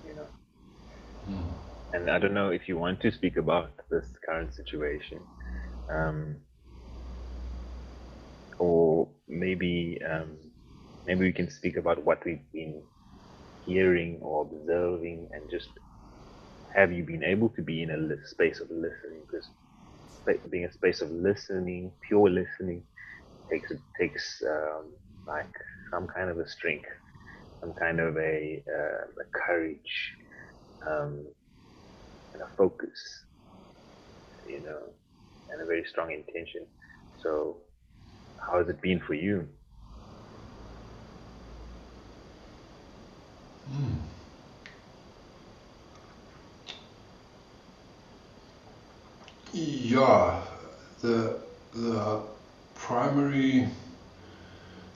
[0.03, 0.27] You know.
[1.29, 1.55] Mm.
[1.93, 5.21] And I don't know if you want to speak about this current situation,
[5.89, 6.37] um,
[8.59, 10.37] or maybe um,
[11.05, 12.83] maybe we can speak about what we've been
[13.61, 15.69] hearing or observing, and just
[16.73, 19.25] have you been able to be in a space of listening?
[19.29, 19.49] Because
[20.51, 22.83] being a space of listening, pure listening,
[23.51, 24.91] takes takes um,
[25.27, 25.51] like
[25.91, 26.89] some kind of a strength,
[27.61, 30.13] some kind of a, uh, a courage
[30.87, 31.25] um,
[32.33, 32.99] and a focus,
[34.45, 34.81] you know.
[35.49, 36.67] and a very strong intention.
[37.23, 37.57] So,
[38.45, 39.47] how has it been for you?
[49.53, 50.41] Yeah,
[51.01, 51.41] the
[51.73, 52.21] the
[52.73, 53.67] primary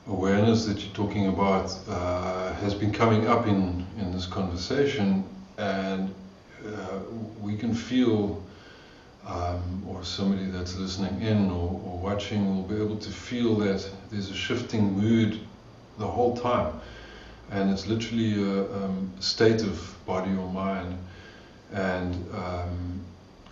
[0.08, 5.24] awareness that you're talking about uh, has been coming up in, in this conversation,
[5.58, 6.14] and
[6.66, 7.00] uh,
[7.40, 8.44] we can feel,
[9.26, 13.88] um, or somebody that's listening in or, or, watching will be able to feel that
[14.10, 15.40] there's a shifting mood
[16.00, 16.74] the whole time,
[17.52, 20.98] and it's literally a um, state of body or mind,
[21.72, 23.00] and um,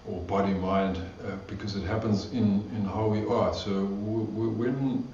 [0.06, 3.54] or body mind uh, because it happens in, in how we are.
[3.54, 5.08] So when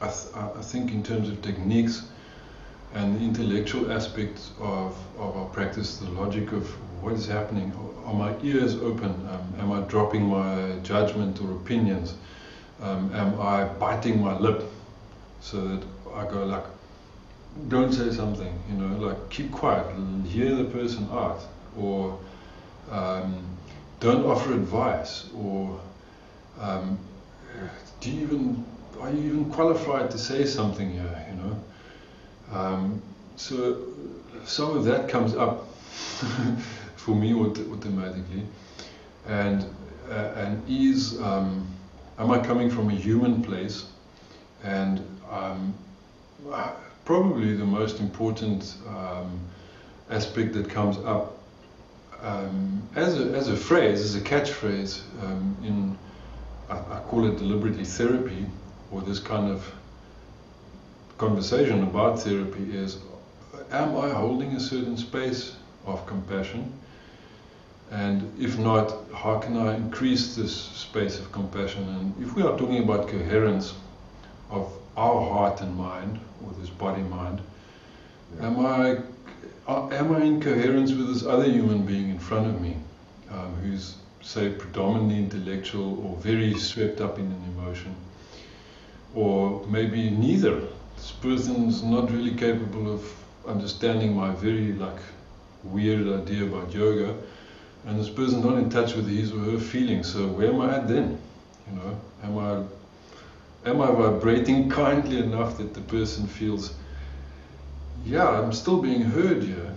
[0.00, 2.04] I, th- I think in terms of techniques
[2.94, 7.72] and the intellectual aspects of, of our practice, the logic of what is happening,
[8.04, 9.10] are my ears open?
[9.30, 12.14] Um, am I dropping my judgment or opinions?
[12.82, 14.64] Um, am I biting my lip
[15.40, 15.82] so that
[16.14, 16.64] I go like,
[17.68, 21.40] don't say something, you know, like keep quiet, and hear the person out,
[21.76, 22.18] or
[22.90, 23.44] um,
[24.00, 25.80] don't offer advice, or
[26.58, 26.98] um,
[28.00, 28.64] do you even
[29.00, 31.26] are you even qualified to say something here?
[31.30, 33.02] You know, um,
[33.36, 33.86] so
[34.44, 35.66] some of that comes up
[37.10, 38.44] for me automatically,
[39.26, 39.64] and
[40.08, 41.66] uh, and is um,
[42.20, 43.86] am I coming from a human place,
[44.62, 45.74] and um,
[47.04, 49.40] probably the most important um,
[50.08, 51.38] aspect that comes up
[52.22, 55.98] um, as, a, as a phrase, as a catchphrase um, in,
[56.68, 58.46] I, I, call it deliberately therapy,
[58.92, 59.64] or this kind of
[61.18, 62.98] conversation about therapy is,
[63.72, 65.56] am I holding a certain space
[65.86, 66.72] of compassion?
[67.90, 71.88] And if not, how can I increase this space of compassion?
[71.88, 73.74] And if we are talking about coherence
[74.48, 77.40] of our heart and mind, or this body mind,
[78.40, 78.98] am I
[79.68, 82.76] am I in coherence with this other human being in front of me
[83.30, 87.94] um, who's, say, predominantly intellectual or very swept up in an emotion?
[89.14, 90.60] Or maybe neither.
[90.96, 93.02] This person's not really capable of
[93.46, 95.00] understanding my very like
[95.64, 97.16] weird idea about yoga,
[97.86, 100.12] and this person's not in touch with his or her feelings.
[100.12, 101.18] So where am I at then?
[101.68, 106.74] You know, am I am I vibrating kindly enough that the person feels
[108.04, 109.76] yeah, I'm still being heard here,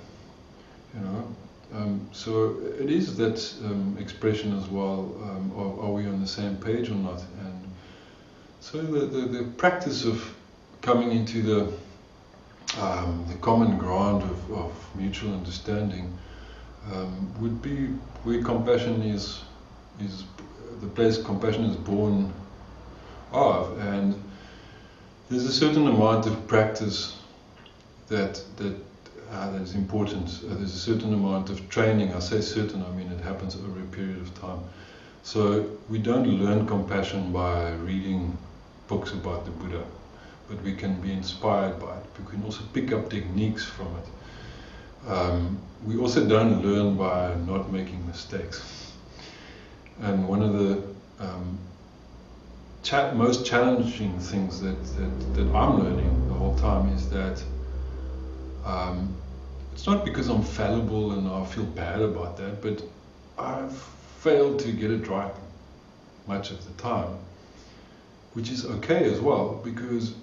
[0.93, 1.35] you know.
[1.75, 5.13] Um, so it is that um, expression as well.
[5.23, 7.19] Um, are, are, we on the same page or not?
[7.39, 7.67] And
[8.59, 10.23] so the, the, the practice of
[10.81, 11.73] coming into the
[12.79, 16.17] um, the common ground of, of mutual understanding
[16.91, 17.87] um, would be
[18.23, 19.41] where compassion is
[19.99, 20.23] is
[20.81, 22.33] the place compassion is born
[23.31, 24.21] of, and
[25.29, 27.17] there's a certain amount of practice
[28.07, 28.75] that that
[29.31, 30.27] uh, that is important.
[30.45, 32.13] Uh, there's a certain amount of training.
[32.13, 34.59] I say certain, I mean it happens over a period of time.
[35.23, 38.37] So we don't learn compassion by reading
[38.87, 39.83] books about the Buddha,
[40.49, 42.03] but we can be inspired by it.
[42.19, 44.07] We can also pick up techniques from it.
[45.07, 48.93] Um, we also don't learn by not making mistakes.
[50.01, 50.83] And one of the
[51.19, 51.57] um,
[52.83, 57.43] cha- most challenging things that, that, that I'm learning the whole time is that
[58.65, 59.13] um,
[59.73, 62.81] it's not because I'm fallible and I feel bad about that, but
[63.37, 63.75] I've
[64.19, 65.33] failed to get it right
[66.27, 67.17] much of the time,
[68.33, 70.13] which is okay as well because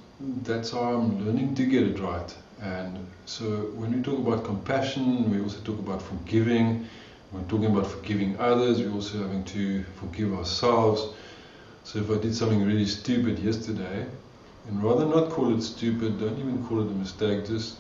[0.43, 2.35] that's how I'm learning to get it right.
[2.63, 3.45] And so
[3.75, 6.87] when we talk about compassion, we also talk about forgiving.
[7.31, 11.15] When talking about forgiving others, we're also having to forgive ourselves.
[11.85, 14.07] So if I did something really stupid yesterday,
[14.69, 17.79] and rather not call it stupid, don't even call it a mistake, just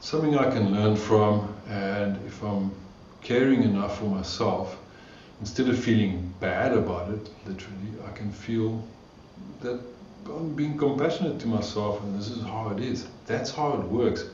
[0.00, 2.70] something I can learn from, and if I'm
[3.22, 4.76] caring enough for myself,
[5.40, 8.82] instead of feeling bad about it, literally, I can feel
[9.60, 9.80] that
[10.26, 13.06] I'm being compassionate to myself and this is how it is.
[13.26, 14.24] That's how it works.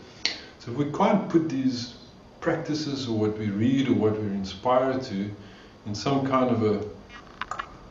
[0.59, 1.95] So if we can't put these
[2.41, 5.31] practices or what we read or what we're inspired to
[5.87, 6.89] in some kind of a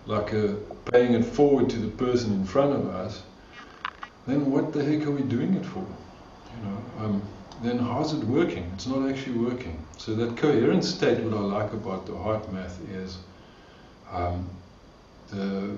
[0.06, 0.56] like a
[0.92, 3.24] paying it forward to the person in front of us,
[4.26, 5.86] then what the heck are we doing it for?
[6.56, 7.22] You know, um,
[7.62, 8.72] then how's it working?
[8.74, 9.86] It's not actually working.
[9.98, 13.18] So that coherent state, what I like about the HeartMath is
[14.12, 14.50] um,
[15.30, 15.78] the,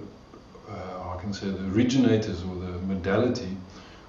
[0.72, 3.58] uh, I can say the originators or the modality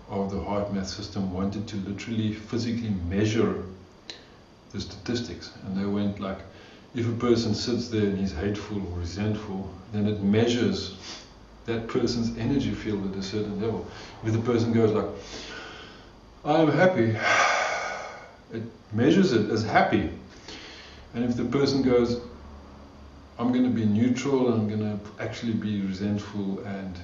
[0.08, 3.64] of the HeartMath system wanted to literally physically measure
[4.72, 5.52] the statistics.
[5.64, 6.38] And they went like,
[6.94, 10.96] if a person sits there and he's hateful or resentful, then it measures
[11.66, 13.86] that person's energy field at a certain level.
[14.24, 15.08] If the person goes like,
[16.44, 17.16] I am happy,
[18.52, 20.10] it measures it as happy.
[21.14, 22.20] And if the person goes,
[23.40, 26.94] I'm going to be neutral I'm going to actually be resentful and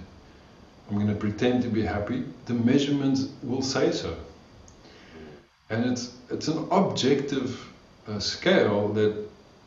[0.89, 4.15] I'm going to pretend to be happy, the measurements will say so.
[5.71, 7.67] And it's, it's an objective
[8.07, 9.17] uh, scale that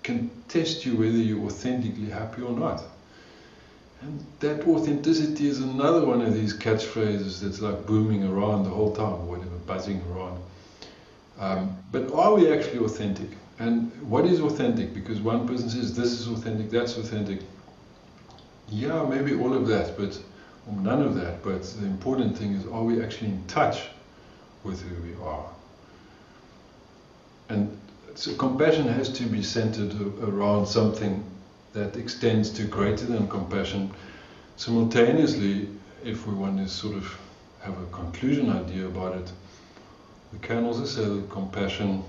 [0.03, 2.83] can test you whether you're authentically happy or not.
[4.01, 8.95] And that authenticity is another one of these catchphrases that's like booming around the whole
[8.95, 10.39] time, whatever, buzzing around.
[11.39, 13.29] Um, but are we actually authentic?
[13.59, 14.93] And what is authentic?
[14.93, 17.41] Because one person says this is authentic, that's authentic.
[18.69, 20.17] Yeah, maybe all of that, but
[20.65, 21.43] none of that.
[21.43, 23.81] But the important thing is, are we actually in touch
[24.63, 25.45] with who we are?
[27.49, 27.77] And
[28.15, 31.23] so compassion has to be centered around something
[31.73, 33.91] that extends to greater than compassion.
[34.55, 35.67] Simultaneously,
[36.03, 37.17] if we want to sort of
[37.61, 39.31] have a conclusion idea about it,
[40.31, 42.03] we can also say that compassion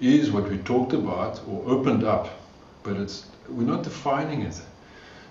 [0.00, 2.28] is what we talked about or opened up,
[2.82, 4.60] but it's we're not defining it.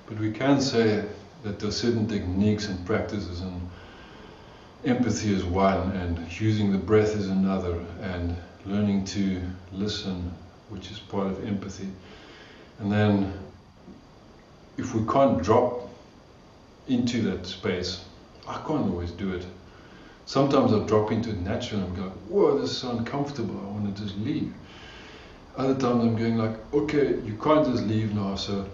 [0.07, 1.05] But we can say
[1.43, 3.69] that there are certain techniques and practices and
[4.85, 8.35] empathy is one and using the breath is another and
[8.65, 9.41] learning to
[9.71, 10.31] listen,
[10.69, 11.89] which is part of empathy.
[12.79, 13.33] And then
[14.77, 15.89] if we can't drop
[16.87, 18.03] into that space,
[18.47, 19.45] I can't always do it.
[20.25, 23.95] Sometimes I drop into it naturally and go, whoa, this is so uncomfortable, I want
[23.95, 24.53] to just leave.
[25.57, 28.65] Other times I'm going like, okay, you can't just leave now, so,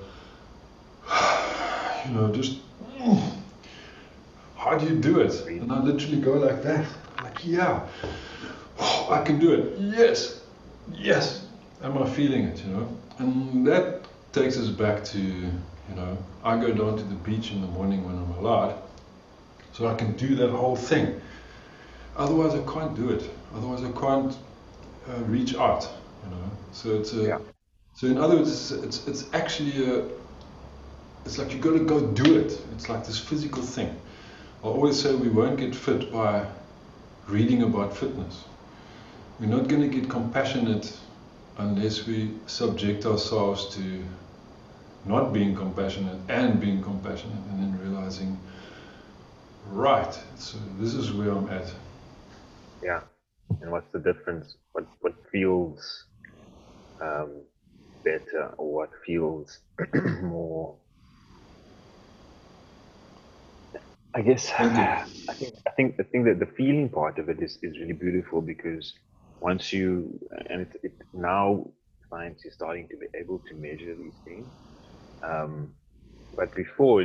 [2.05, 2.59] you know, just,
[4.55, 5.45] how do you do it?
[5.47, 6.85] And I literally go like that,
[7.23, 7.85] like, yeah,
[9.09, 10.41] I can do it, yes,
[10.93, 11.45] yes,
[11.81, 12.97] am I feeling it, you know?
[13.17, 14.01] And that
[14.33, 18.05] takes us back to, you know, I go down to the beach in the morning
[18.05, 18.79] when I'm allowed,
[19.73, 21.19] so I can do that whole thing.
[22.19, 23.29] Otherwise, I can't do it.
[23.55, 24.37] Otherwise, I can't
[25.07, 25.89] uh, reach out.
[26.25, 26.51] You know.
[26.73, 27.23] So it's a.
[27.23, 27.39] Yeah.
[27.95, 30.03] So in other words, it's, it's it's actually a.
[31.23, 32.59] It's like you got to go do it.
[32.73, 33.95] It's like this physical thing.
[34.63, 36.45] I always say we won't get fit by
[37.29, 38.43] reading about fitness.
[39.39, 40.91] We're not going to get compassionate
[41.57, 44.03] unless we subject ourselves to
[45.05, 48.37] not being compassionate and being compassionate and then realizing,
[49.71, 51.71] right, so this is where I'm at
[52.83, 53.01] yeah.
[53.61, 54.55] And what's the difference?
[54.73, 56.05] What what feels
[57.01, 57.43] um,
[58.03, 59.59] better or what feels
[60.21, 60.77] more?
[64.15, 67.59] I guess I think I think I think that the feeling part of it is,
[67.63, 68.93] is really beautiful because
[69.39, 70.19] once you
[70.49, 71.71] and it, it now
[72.09, 74.53] science is starting to be able to measure these things.
[75.23, 75.73] Um,
[76.33, 77.03] but before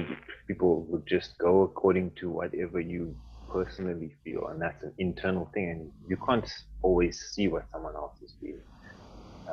[0.48, 3.16] people would just go according to whatever you
[3.54, 6.50] personally feel, and that's an internal thing, and you can't
[6.82, 8.68] always see what someone else is feeling.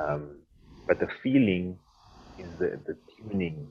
[0.00, 0.40] Um,
[0.88, 1.78] but the feeling
[2.38, 3.68] is the, the tuning,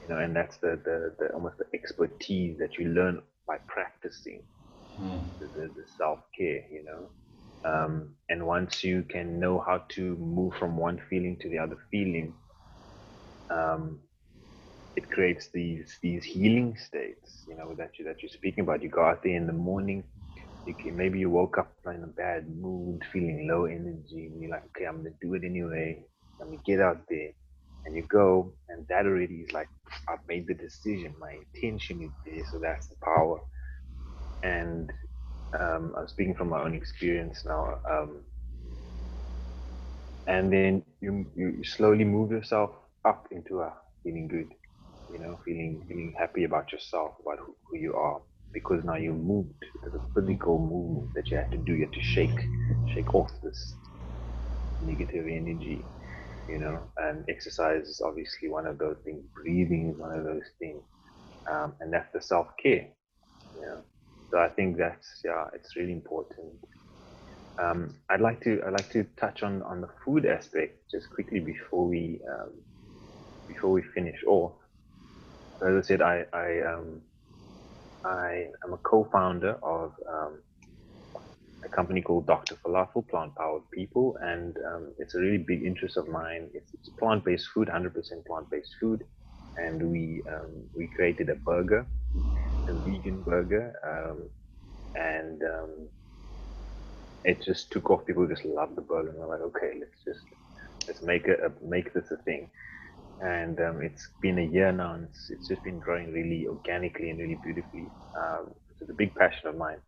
[0.00, 4.42] you know, and that's the, the, the almost the expertise that you learn by practicing
[4.98, 5.20] mm.
[5.40, 7.10] the, the, the self care, you know.
[7.70, 11.76] Um, and once you can know how to move from one feeling to the other
[11.90, 12.32] feeling,
[13.50, 14.00] um,
[14.98, 18.82] it creates these these healing states, you know, that you that you're speaking about.
[18.82, 20.04] You go out there in the morning,
[20.66, 24.52] you can, maybe you woke up in a bad mood, feeling low energy, and you're
[24.52, 26.04] like, okay, I'm gonna do it anyway.
[26.40, 27.30] Let me get out there,
[27.86, 29.70] and you go, and that already is like,
[30.08, 31.14] I've made the decision.
[31.20, 33.40] My intention is there, so that's the power.
[34.42, 34.92] And
[35.58, 37.76] um, I'm speaking from my own experience now.
[37.90, 38.22] Um,
[40.28, 42.72] and then you you slowly move yourself
[43.06, 43.72] up into a
[44.04, 44.52] feeling good
[45.10, 48.20] you know, feeling feeling happy about yourself, about who, who you are,
[48.54, 49.54] because now you moved.
[49.82, 51.74] There's a physical movement that you have to do.
[51.74, 52.38] You have to shake,
[52.94, 53.76] shake off this
[54.80, 55.88] negative energy,
[56.48, 56.90] you know.
[56.98, 59.24] And exercise is obviously one of those things.
[59.34, 60.82] Breathing is one of those things,
[61.50, 62.88] um, and that's the self care.
[63.54, 63.84] You know.
[64.30, 66.54] So I think that's yeah, it's really important.
[67.62, 71.40] Um, I'd like to I'd like to touch on on the food aspect just quickly
[71.40, 72.52] before we um,
[73.48, 74.54] before we finish off
[75.66, 77.02] as I said, I I um,
[78.04, 80.42] I am a co-founder of um,
[81.64, 82.56] a company called Dr.
[82.56, 86.50] Falafel, Plant Powered People, and um, it's a really big interest of mine.
[86.54, 87.92] It's, it's plant-based food, 100%
[88.26, 89.04] plant-based food,
[89.56, 91.86] and we um, we created a burger,
[92.68, 94.30] a vegan burger, um,
[94.94, 95.88] and um,
[97.24, 98.06] it just took off.
[98.06, 100.24] People just loved the burger, and we're like, okay, let's just
[100.88, 102.50] let's make it make this a thing.
[103.20, 107.10] And um, it's been a year now, and it's, it's just been growing really organically
[107.10, 107.92] and really beautifully.
[108.18, 109.78] Um, it's a big passion of mine.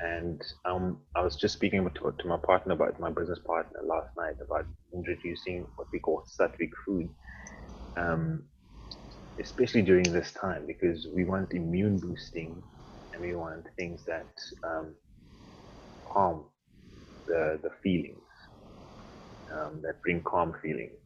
[0.00, 4.10] And um, I was just speaking to, to my partner about my business partner last
[4.16, 7.10] night about introducing what we call sattvic food,
[7.98, 8.44] um,
[9.40, 12.62] especially during this time because we want immune boosting
[13.14, 14.30] and we want things that
[14.66, 14.94] um,
[16.12, 16.46] calm
[17.26, 18.22] the, the feelings,
[19.82, 20.98] that bring calm feelings.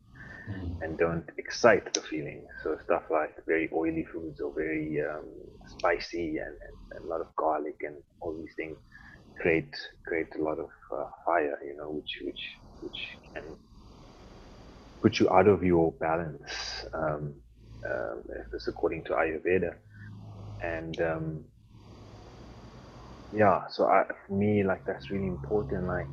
[0.80, 2.49] And don't excite the feelings.
[2.62, 5.26] So stuff like very oily foods or very um,
[5.78, 8.76] spicy and, and, a lot of garlic and all these things
[9.40, 9.74] create
[10.07, 12.43] create a lot of uh, fire, you know, which which
[12.80, 12.99] which
[13.34, 13.57] can
[15.03, 16.84] put you out of your balance.
[16.95, 17.34] Um,
[17.88, 18.14] uh,
[18.53, 19.72] this according to Ayurveda,
[20.62, 21.45] and um,
[23.32, 25.86] yeah, so I, for me, like that's really important.
[25.88, 26.07] Like,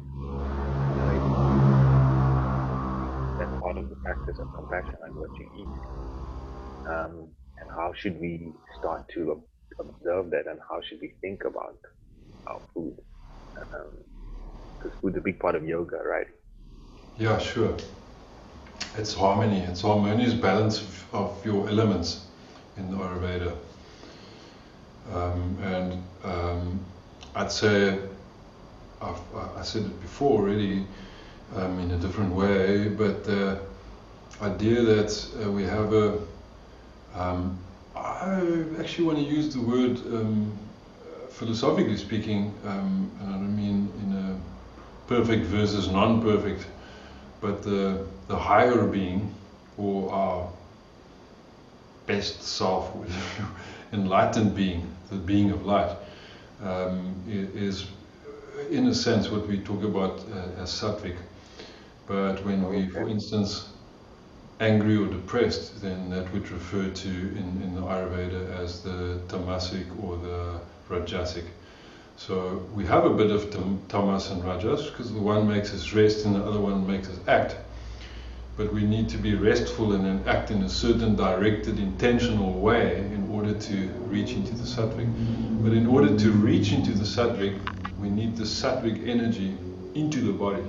[3.77, 5.73] of the practice of compassion, and what you eat,
[6.89, 7.27] um,
[7.59, 9.41] and how should we start to
[9.79, 11.77] observe that, and how should we think about
[12.47, 12.97] our food?
[13.55, 16.27] Because um, food's a big part of yoga, right?
[17.17, 17.75] Yeah, sure.
[18.97, 19.59] It's harmony.
[19.59, 22.25] It's harmonious balance of, of your elements
[22.77, 23.55] in the Ayurveda.
[25.13, 26.79] Um, and um,
[27.35, 27.99] I'd say,
[29.01, 29.19] I've,
[29.57, 30.85] I said it before already
[31.55, 33.59] um, in a different way, but the
[34.41, 36.19] idea that uh, we have a,
[37.15, 37.57] um,
[37.95, 40.51] I actually want to use the word, um,
[41.31, 44.39] philosophically speaking, um, and I don't mean in a
[45.07, 46.65] perfect versus non-perfect,
[47.41, 49.33] but the, the higher being
[49.77, 50.49] or our
[52.05, 52.91] best self,
[53.93, 55.95] enlightened being, the being of light,
[56.61, 57.87] um, is
[58.69, 61.15] in a sense what we talk about uh, as sattvic.
[62.09, 63.69] But when we, for instance,
[64.59, 69.85] angry or depressed, then that would refer to in, in the Ayurveda as the tamasic
[70.03, 71.45] or the rajasic.
[72.17, 75.93] So we have a bit of tam tamas and rajas because the one makes us
[75.93, 77.55] rest and the other one makes us act.
[78.57, 82.97] But we need to be restful and then act in a certain directed, intentional way
[83.13, 83.75] in order to
[84.09, 85.07] reach into the sattvic.
[85.63, 87.55] But in order to reach into the sattvic,
[87.99, 89.55] we need the sattvic energy
[89.93, 90.63] into the body.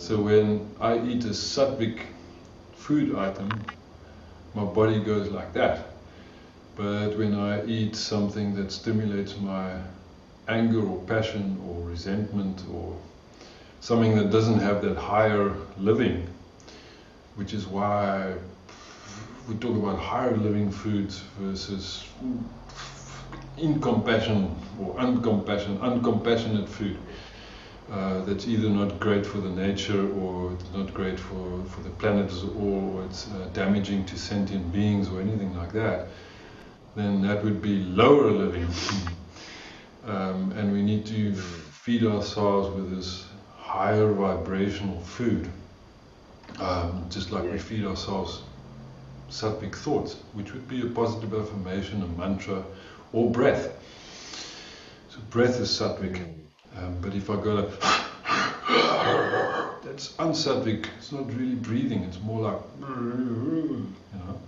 [0.00, 2.00] So when I eat a sattvic
[2.72, 3.50] food item,
[4.54, 5.90] my body goes like that.
[6.74, 9.74] But when I eat something that stimulates my
[10.48, 12.96] anger or passion or resentment or
[13.80, 16.26] something that doesn't have that higher living,
[17.34, 18.36] which is why
[19.46, 22.06] we talk about higher living foods versus
[23.58, 26.96] incompassion or uncompassion, uncompassionate food.
[27.90, 31.90] Uh, that's either not great for the nature or it's not great for, for the
[31.90, 36.06] planet as a whole, or it's uh, damaging to sentient beings or anything like that,
[36.94, 38.68] then that would be lower living.
[40.04, 43.26] um, and we need to feed ourselves with this
[43.56, 45.50] higher vibrational food.
[46.60, 48.42] Um, just like we feed ourselves
[49.28, 52.62] sattvic thoughts, which would be a positive affirmation, a mantra,
[53.12, 53.72] or breath.
[55.08, 56.39] So breath is sattvic.
[56.76, 57.80] Um, but if I go like,
[59.84, 60.86] that's unsattvic.
[60.98, 62.02] It's not really breathing.
[62.04, 62.60] It's more like,
[64.12, 64.40] you know.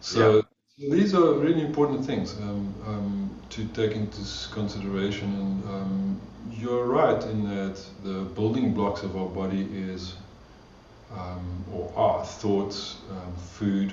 [0.00, 0.42] So, yeah.
[0.42, 4.20] so these are really important things um, um, to take into
[4.52, 5.34] consideration.
[5.34, 6.20] And um,
[6.52, 10.14] you're right in that the building blocks of our body is
[11.12, 13.92] um, or are thoughts, um, food,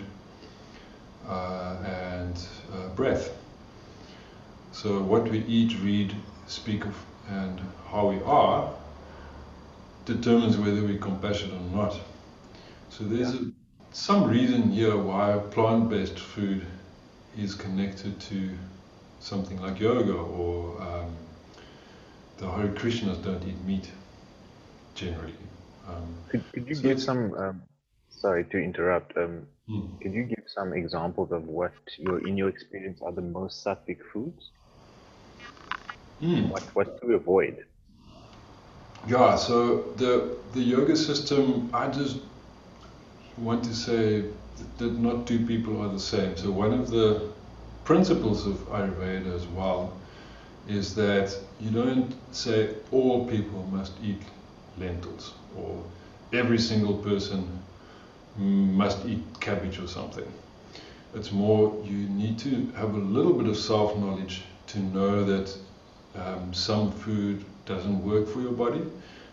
[1.27, 3.31] uh, and uh, breath.
[4.71, 6.15] So what we eat, read,
[6.47, 6.95] speak of,
[7.29, 8.73] and how we are
[10.05, 11.99] determines whether we're compassionate or not.
[12.89, 13.41] So there's yeah.
[13.41, 16.65] a, some reason here why plant-based food
[17.37, 18.49] is connected to
[19.19, 21.15] something like yoga or um,
[22.37, 23.91] the Hare Krishnas don't eat meat
[24.95, 25.33] generally.
[25.87, 27.61] Um, could, could you so give some, um,
[28.09, 29.81] sorry to interrupt, um, hmm.
[30.01, 33.99] could you give some examples of what your, in your experience are the most sattvic
[34.11, 34.49] foods?
[36.21, 36.49] Hmm.
[36.49, 37.65] What, what to avoid?
[39.07, 42.19] Yeah, so the, the yoga system, I just
[43.37, 44.25] want to say
[44.77, 46.37] that not two people are the same.
[46.37, 47.33] So one of the
[47.83, 49.99] principles of Ayurveda as well
[50.67, 54.23] is that you don't say all people must eat
[54.77, 55.83] lentils or
[56.33, 57.63] every single person
[58.37, 60.31] must eat cabbage or something.
[61.13, 65.57] It's more you need to have a little bit of self knowledge to know that
[66.15, 68.81] um, some food doesn't work for your body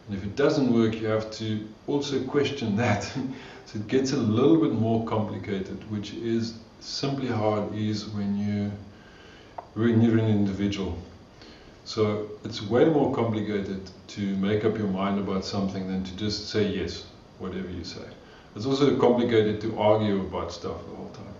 [0.08, 3.02] And if it doesn't work, you have to also question that.
[3.66, 8.36] so it gets a little bit more complicated, which is simply how it is when
[8.36, 8.72] you
[9.74, 10.96] when you're an individual.
[11.84, 16.48] So it's way more complicated to make up your mind about something than to just
[16.48, 17.04] say yes,
[17.38, 18.04] whatever you say.
[18.56, 21.34] It's also complicated to argue about stuff the whole time.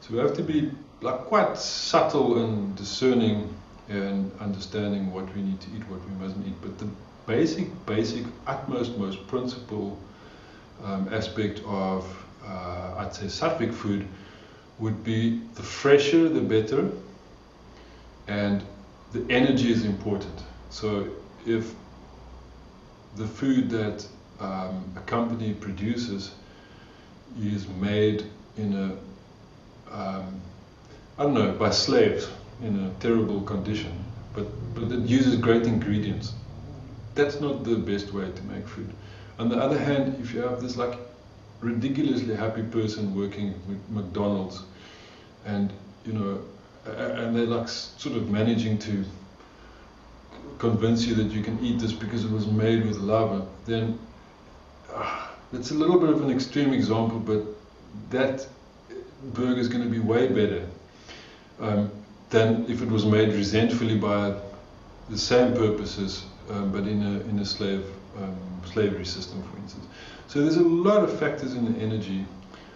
[0.00, 0.70] So we have to be
[1.02, 3.54] like quite subtle and discerning
[3.88, 6.54] and understanding what we need to eat, what we mustn't eat.
[6.62, 6.88] But the
[7.26, 9.98] basic, basic, utmost, most principal
[10.84, 12.04] um, aspect of,
[12.46, 14.06] uh, I'd say, sattvic food
[14.78, 16.90] would be the fresher the better,
[18.26, 18.62] and
[19.12, 20.42] the energy is important.
[20.70, 21.08] So
[21.46, 21.74] if
[23.16, 24.06] the food that
[24.40, 26.32] um, a company produces
[27.40, 28.24] is made
[28.56, 30.40] in a, um,
[31.18, 32.28] I don't know, by slaves
[32.64, 33.92] in a terrible condition,
[34.32, 36.32] but, but it uses great ingredients.
[37.14, 38.90] That's not the best way to make food.
[39.38, 40.98] On the other hand, if you have this like
[41.60, 44.62] ridiculously happy person working with McDonald's
[45.46, 45.72] and
[46.04, 46.40] you know
[46.84, 49.04] and they're like sort of managing to
[50.58, 53.98] convince you that you can eat this because it was made with love, then
[54.92, 57.42] uh, it's a little bit of an extreme example, but
[58.10, 58.46] that
[59.32, 60.66] burger is going to be way better
[61.60, 61.90] um,
[62.30, 64.34] than if it was made resentfully by
[65.10, 67.84] the same purposes, um, but in a in a slave
[68.16, 69.86] um, slavery system, for instance.
[70.28, 72.26] So there's a lot of factors in the energy.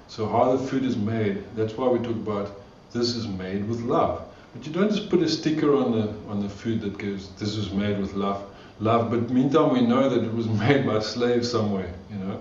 [0.08, 1.44] So how the food is made.
[1.54, 2.50] That's why we talk about
[2.92, 4.22] this is made with love.
[4.54, 7.56] But you don't just put a sticker on the on the food that goes this
[7.56, 8.42] is made with love.
[8.80, 12.40] Love, but meantime we know that it was made by slaves somewhere, you know.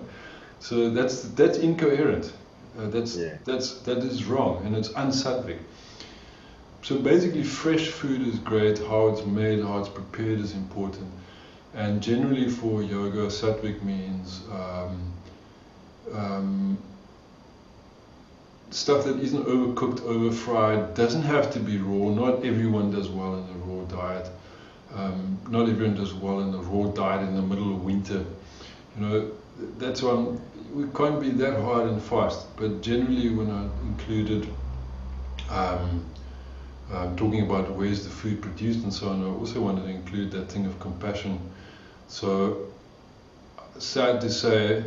[0.60, 2.32] So that's that's incoherent.
[2.78, 3.36] Uh, that's yeah.
[3.44, 5.58] that's that is wrong and it's unsattvic.
[6.82, 8.78] So basically, fresh food is great.
[8.78, 11.10] How it's made, how it's prepared is important.
[11.74, 15.12] And generally, for yoga, sattvic means um,
[16.14, 16.78] um,
[18.70, 22.10] stuff that isn't overcooked, over fried, doesn't have to be raw.
[22.10, 24.30] Not everyone does well in a raw diet.
[24.94, 28.24] Um, not everyone does well in a raw diet in the middle of winter.
[28.96, 29.30] You know,
[29.78, 30.14] that's why
[30.72, 32.46] we can't be that hard and fast.
[32.56, 34.48] But generally, when I included
[35.50, 36.04] um,
[36.92, 40.30] um, talking about where's the food produced and so on, I also wanted to include
[40.32, 41.38] that thing of compassion.
[42.08, 42.68] So,
[43.78, 44.84] sad to say,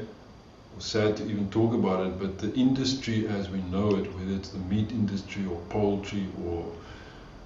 [0.80, 4.49] sad to even talk about it, but the industry as we know it, whether it's
[4.49, 6.66] the meat industry or poultry or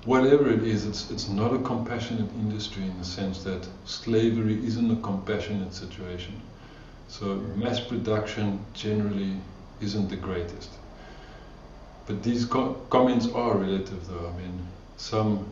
[0.06, 4.92] whatever it is, it's, it's not a compassionate industry in the sense that slavery isn't
[4.92, 6.40] a compassionate situation.
[7.08, 9.38] So mass production generally
[9.82, 10.70] isn't the greatest.
[12.08, 14.32] But these co comments are relative though.
[14.34, 15.52] I mean, some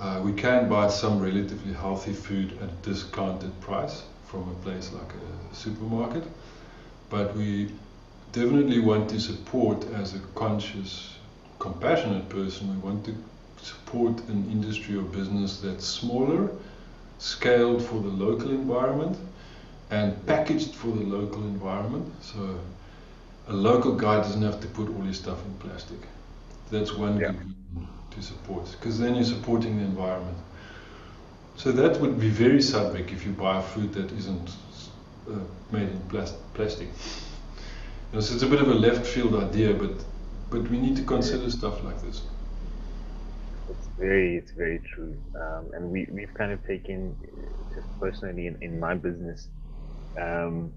[0.00, 4.90] uh, we can buy some relatively healthy food at a discounted price from a place
[4.92, 6.24] like a supermarket
[7.10, 7.68] but we
[8.32, 11.16] definitely want to support as a conscious,
[11.58, 13.14] compassionate person, we want to
[13.60, 16.48] support an industry or business that's smaller,
[17.18, 19.18] scaled for the local environment,
[19.90, 22.10] and packaged for the local environment.
[22.22, 22.60] So
[23.48, 25.98] a local guy doesn't have to put all his stuff in plastic.
[26.70, 27.32] That's one yeah.
[27.32, 27.54] good
[28.12, 30.36] to support, because then you're supporting the environment.
[31.56, 34.50] So that would be very sattvic if you buy food that isn't
[35.28, 35.34] uh,
[35.70, 36.88] made in plas plastic.
[36.88, 40.04] You know, so it's a bit of a left field idea, but
[40.50, 42.22] but we need to consider stuff like this.
[43.68, 47.16] It's very, it's very true, um, and we we've kind of taken,
[47.74, 49.48] just personally in, in my business,
[50.18, 50.72] um,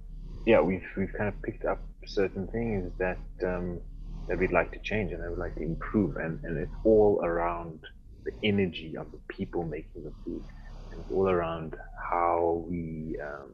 [0.45, 3.81] yeah, we've we've kind of picked up certain things that um,
[4.27, 7.21] that we'd like to change and that we'd like to improve, and and it's all
[7.23, 7.79] around
[8.25, 10.43] the energy of the people making the food,
[10.91, 11.75] and it's all around
[12.11, 13.51] how we um,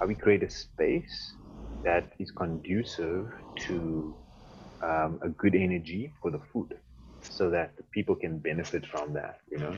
[0.00, 1.34] how we create a space
[1.84, 3.30] that is conducive
[3.66, 4.16] to
[4.84, 6.74] um, a good energy for the food
[7.22, 9.76] so that people can benefit from that you know?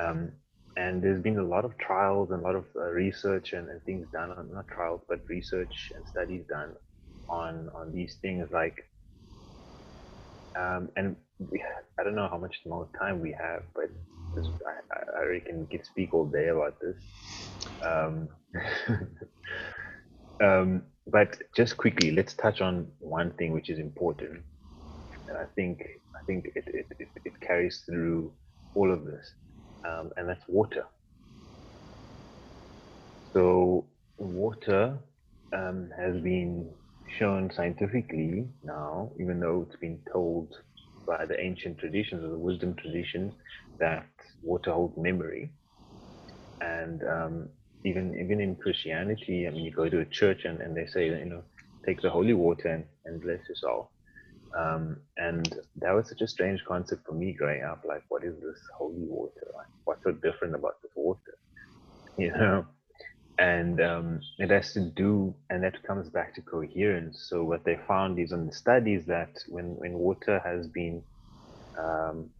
[0.00, 0.32] Um,
[0.76, 3.82] and there's been a lot of trials and a lot of uh, research and, and,
[3.84, 6.74] things done on not trials but research and studies done
[7.28, 8.84] on on these things like
[10.56, 11.62] um, and we,
[11.98, 13.90] I don't know how much more time we have, but
[14.34, 16.96] this, I, I reckon we could speak all day about this.
[17.84, 18.28] Um,
[20.42, 24.42] um, but just quickly, let's touch on one thing which is important,
[25.28, 28.32] and I think I think it it, it, it carries through
[28.74, 29.30] all of this,
[29.86, 30.86] um, and that's water.
[33.34, 33.86] So
[34.18, 34.98] water
[35.56, 36.74] um, has been
[37.18, 40.54] shown scientifically now, even though it's been told
[41.06, 43.34] by the ancient traditions or the wisdom traditions
[43.78, 44.06] that
[44.42, 45.52] water holds memory.
[46.60, 47.48] And um,
[47.84, 51.06] even even in Christianity, I mean, you go to a church and, and they say,
[51.06, 51.44] you know,
[51.86, 53.88] take the holy water and, and bless yourself.
[54.58, 57.82] Um, and that was such a strange concept for me growing up.
[57.86, 59.46] Like, what is this holy water?
[59.54, 61.20] Like, what's so different about this water?
[62.18, 62.64] You know,
[63.38, 67.26] and um, it has to do, and that comes back to coherence.
[67.30, 71.02] So what they found is on the studies that when when water has been
[71.78, 72.30] um,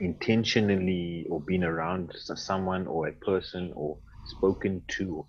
[0.00, 5.26] intentionally or been around someone or a person or spoken to,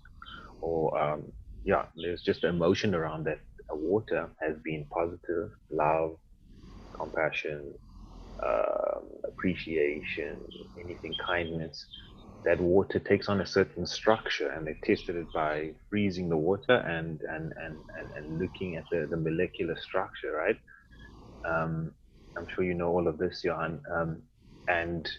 [0.60, 1.32] or um,
[1.64, 3.40] yeah, there's just emotion around that
[3.76, 6.16] water has been positive, love,
[6.98, 7.74] compassion,
[8.44, 10.40] uh, appreciation,
[10.78, 11.86] anything, kindness.
[12.44, 16.74] That water takes on a certain structure, and they tested it by freezing the water
[16.76, 20.56] and and and and, and looking at the, the molecular structure, right?
[21.48, 21.92] Um,
[22.38, 23.82] I'm sure you know all of this, Johan.
[23.92, 24.22] Um,
[24.68, 25.10] and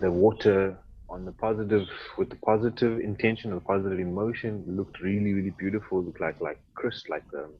[0.00, 0.78] the water
[1.12, 1.88] on the positive
[2.18, 6.02] with the positive intention or positive emotion looked really really beautiful.
[6.04, 7.52] Looked like like crystal like um,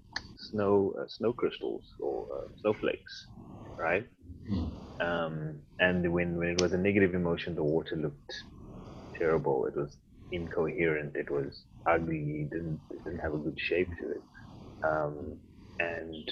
[0.51, 3.29] snow uh, snow crystals or uh, snowflakes
[3.79, 4.07] right?
[4.51, 4.73] Mm.
[5.01, 8.35] um, and when when it was a negative emotion the water looked
[9.19, 9.67] terrible.
[9.67, 9.97] It was
[10.33, 11.17] incoherent.
[11.17, 12.43] It was ugly.
[12.43, 14.25] It didn't it didn't have a good shape to it.
[14.85, 15.39] Um,
[15.79, 16.31] and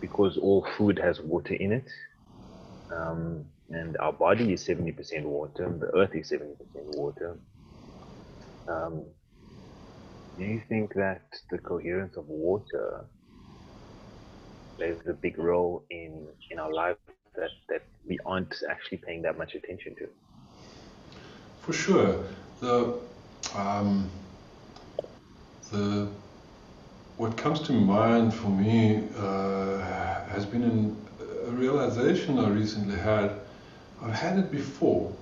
[0.00, 1.88] because all food has water in it
[2.92, 6.54] um, and our body is 70% water, the earth is 70%
[6.96, 7.38] water.
[8.66, 9.04] Um,
[10.36, 13.04] do you think that the coherence of water
[14.76, 16.96] plays a big role in, in our life
[17.34, 20.08] that, that we aren't actually paying that much attention to?
[21.60, 22.24] For sure.
[22.60, 23.00] The,
[23.54, 24.08] um,
[25.70, 26.08] the,
[27.16, 29.78] what comes to mind for me uh,
[30.28, 31.08] has been an,
[31.46, 33.32] a realization I recently had
[34.02, 35.12] I've had it before,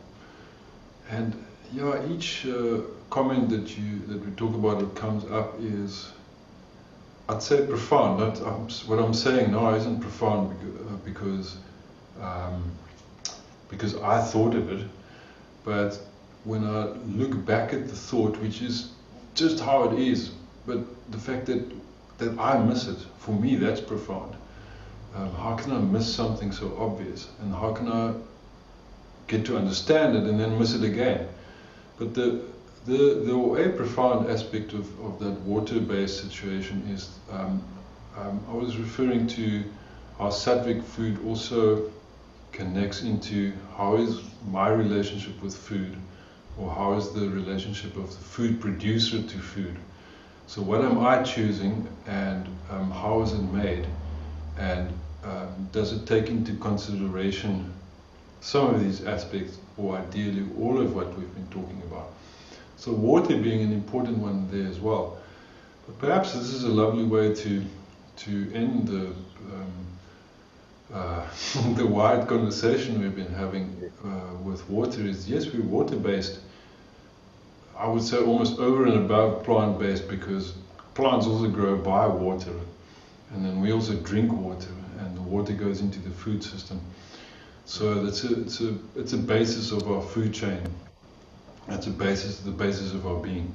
[1.09, 1.35] and
[1.73, 6.11] yeah, each uh, comment that you that we talk about that comes up is,
[7.29, 8.21] I'd say profound.
[8.23, 10.57] Um, what I'm saying now isn't profound
[11.05, 11.57] because
[12.21, 12.71] uh, um,
[13.71, 14.87] because I thought of it,
[15.65, 15.99] but
[16.45, 18.93] when I look back at the thought, which is
[19.35, 20.31] just how it is,
[20.67, 20.79] but
[21.11, 21.65] the fact that
[22.19, 24.37] that I miss it, for me, that's profound.
[25.15, 28.15] Um, how can I miss something so obvious, and how can I
[29.27, 31.29] get to understand it and then miss it again.
[31.99, 32.43] But the
[32.87, 37.63] the the a profound aspect of, of that water-based situation is um,
[38.17, 39.65] um, I was referring to
[40.19, 41.91] how sattvic food also
[42.53, 45.97] connects into how is my relationship with food
[46.59, 49.77] or how is the relationship of the food producer to food.
[50.47, 53.87] So what am I choosing and um, how is it made
[54.57, 54.89] and
[55.25, 57.75] um, does it take into consideration
[58.47, 62.13] some of these aspects, or ideally all of what we've been talking about.
[62.77, 65.19] So water being an important one there as well.
[65.85, 67.65] But perhaps this is a lovely way to
[68.19, 69.07] to end the
[69.55, 69.73] um,
[70.95, 71.27] uh,
[71.75, 75.01] the wide conversation we've been having uh, with water.
[75.01, 76.39] Is yes, we're water based.
[77.77, 80.55] I would say almost over and above plant based because
[80.95, 82.55] plants also grow by water,
[83.33, 86.81] and then we also drink water, and the water goes into the food system.
[87.67, 90.63] So that's a, it's a it's a basis of our food chain.
[91.67, 93.53] That's a basis the basis of our being.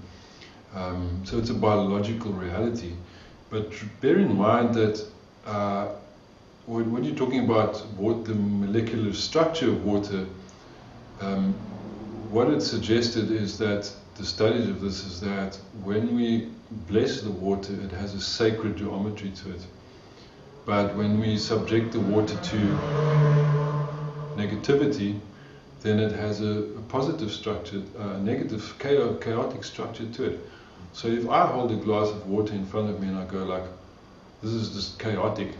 [0.75, 2.91] Um, so it's a biological reality.
[3.49, 5.05] But bear in mind that
[5.45, 5.89] uh,
[6.65, 10.25] when, when, you're talking about what the molecular structure of water,
[11.21, 11.53] um,
[12.29, 16.49] what it suggested is that the studies of this is that when we
[16.87, 19.65] bless the water, it has a sacred geometry to it.
[20.65, 23.71] But when we subject the water to
[24.35, 25.19] negativity,
[25.81, 30.39] then it has a, a positive structure, a negative, chaotic structure to it.
[30.93, 33.43] So if I hold a glass of water in front of me and I go
[33.43, 33.63] like,
[34.43, 35.53] this is just chaotic,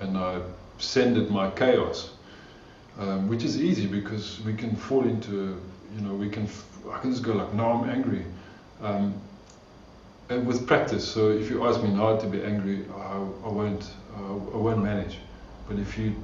[0.00, 0.40] and I
[0.78, 2.10] send it my chaos,
[2.98, 5.60] um, which is easy because we can fall into,
[5.94, 6.48] you know, we can,
[6.90, 8.24] I can just go like, no, I'm angry.
[8.82, 9.14] Um,
[10.30, 13.90] and with practice, so if you ask me now to be angry, I, I won't,
[14.16, 15.18] uh, I won't manage.
[15.68, 16.14] But if you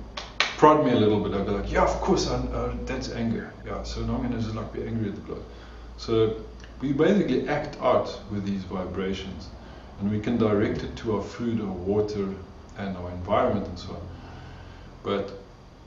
[0.57, 1.35] prod me a little bit.
[1.35, 3.53] I'd be like, yeah, of course, I, uh, that's anger.
[3.67, 5.43] Yeah, so now I'm going to just like be angry at the clock.
[5.97, 6.37] So
[6.81, 9.49] we basically act out with these vibrations,
[10.01, 12.29] and we can direct it to our food or water
[12.79, 14.09] and our environment and so on.
[15.03, 15.33] But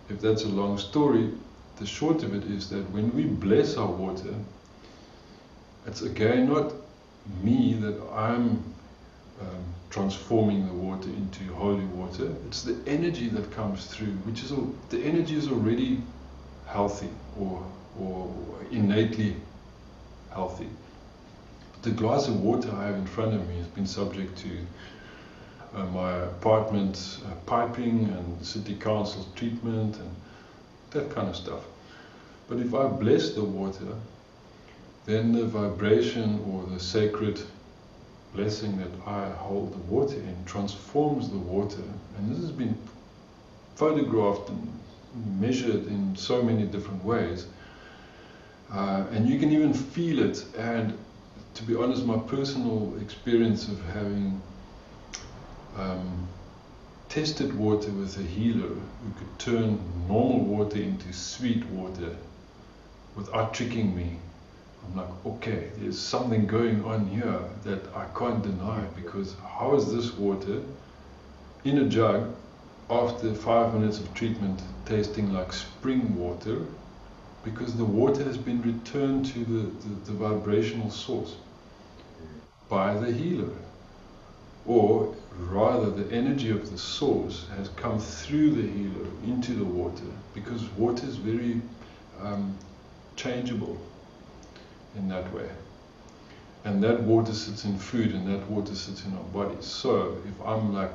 [0.09, 1.31] if that's a long story,
[1.77, 4.33] the short of it is that when we bless our water,
[5.85, 6.73] it's again not
[7.41, 8.63] me that I'm
[9.41, 9.63] um,
[9.97, 12.31] transforming the water into holy water.
[12.47, 16.01] It's the energy that comes through, which is all, the energy is already
[16.67, 17.65] healthy or
[17.99, 18.31] or
[18.71, 19.35] innately
[20.31, 20.69] healthy.
[21.73, 24.49] But the glass of water I have in front of me has been subject to
[25.73, 30.15] uh, my apartment uh, piping and city council treatment and
[30.91, 31.63] that kind of stuff.
[32.47, 33.95] But if I bless the water,
[35.05, 37.41] then the vibration or the sacred
[38.33, 41.83] blessing that I hold the water in transforms the water.
[42.17, 42.77] And this has been
[43.75, 44.73] photographed and
[45.39, 47.47] measured in so many different ways.
[48.71, 50.43] Uh, and you can even feel it.
[50.57, 50.97] And
[51.55, 54.41] to be honest, my personal experience of having
[55.77, 56.27] um,
[57.09, 62.15] tested water with a healer who could turn normal water into sweet water
[63.15, 64.17] without tricking me.
[64.87, 69.93] I'm like, okay, there's something going on here that I can't deny because how is
[69.93, 70.61] this water
[71.65, 72.33] in a jug
[72.89, 76.61] after five minutes of treatment tasting like spring water
[77.43, 81.35] because the water has been returned to the, the, the vibrational source
[82.69, 83.55] by the healer.
[84.65, 90.03] Or rather, the energy of the source has come through the healer into the water
[90.33, 91.61] because water is very
[92.21, 92.57] um,
[93.15, 93.77] changeable
[94.95, 95.49] in that way.
[96.63, 99.65] And that water sits in food and that water sits in our bodies.
[99.65, 100.91] So if I'm like,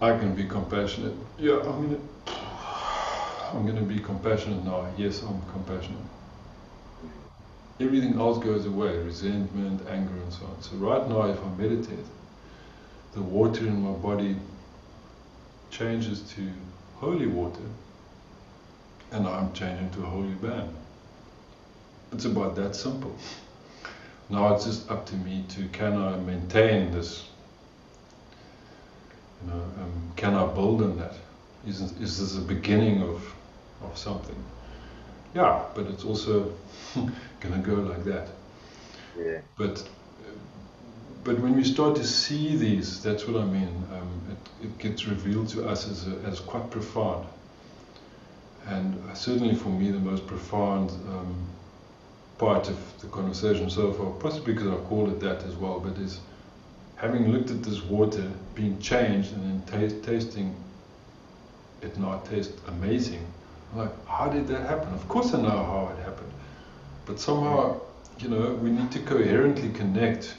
[0.00, 1.14] I can be compassionate.
[1.38, 2.00] Yeah, I'm gonna
[3.52, 4.86] I'm gonna be compassionate now.
[4.96, 6.00] Yes, I'm compassionate.
[7.80, 10.62] Everything else goes away, resentment, anger and so on.
[10.62, 12.06] So right now if I meditate,
[13.14, 14.36] the water in my body
[15.70, 16.50] changes to
[16.96, 17.68] holy water
[19.12, 20.74] and I'm changing to a holy band.
[22.12, 23.14] It's about that simple.
[24.28, 27.28] Now it's just up to me to can I maintain this
[29.44, 31.14] you know, um, can I build on that?
[31.66, 33.34] Is, is this a beginning of,
[33.82, 34.36] of something?
[35.34, 36.52] Yeah, but it's also
[36.94, 38.28] going to go like that.
[39.18, 39.40] Yeah.
[39.56, 39.86] But
[41.24, 43.82] but when we start to see these, that's what I mean.
[43.94, 47.26] Um, it, it gets revealed to us as, a, as quite profound.
[48.66, 51.46] And certainly for me, the most profound um,
[52.44, 55.96] part of the conversation so far, possibly because I called it that as well, but
[55.98, 56.20] is
[56.96, 60.54] having looked at this water being changed and then tasting
[61.80, 63.24] it now tastes amazing.
[63.72, 64.92] I'm like, how did that happen?
[64.92, 66.32] Of course I know how it happened.
[67.06, 67.76] But somehow,
[68.18, 70.36] you know, we need to coherently connect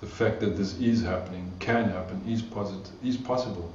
[0.00, 3.70] the fact that this is happening, can happen, is positive, is possible.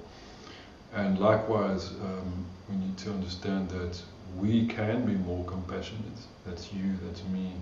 [0.91, 4.01] And likewise, um, we need to understand that
[4.39, 6.19] we can be more compassionate.
[6.45, 7.53] That's you, that's me,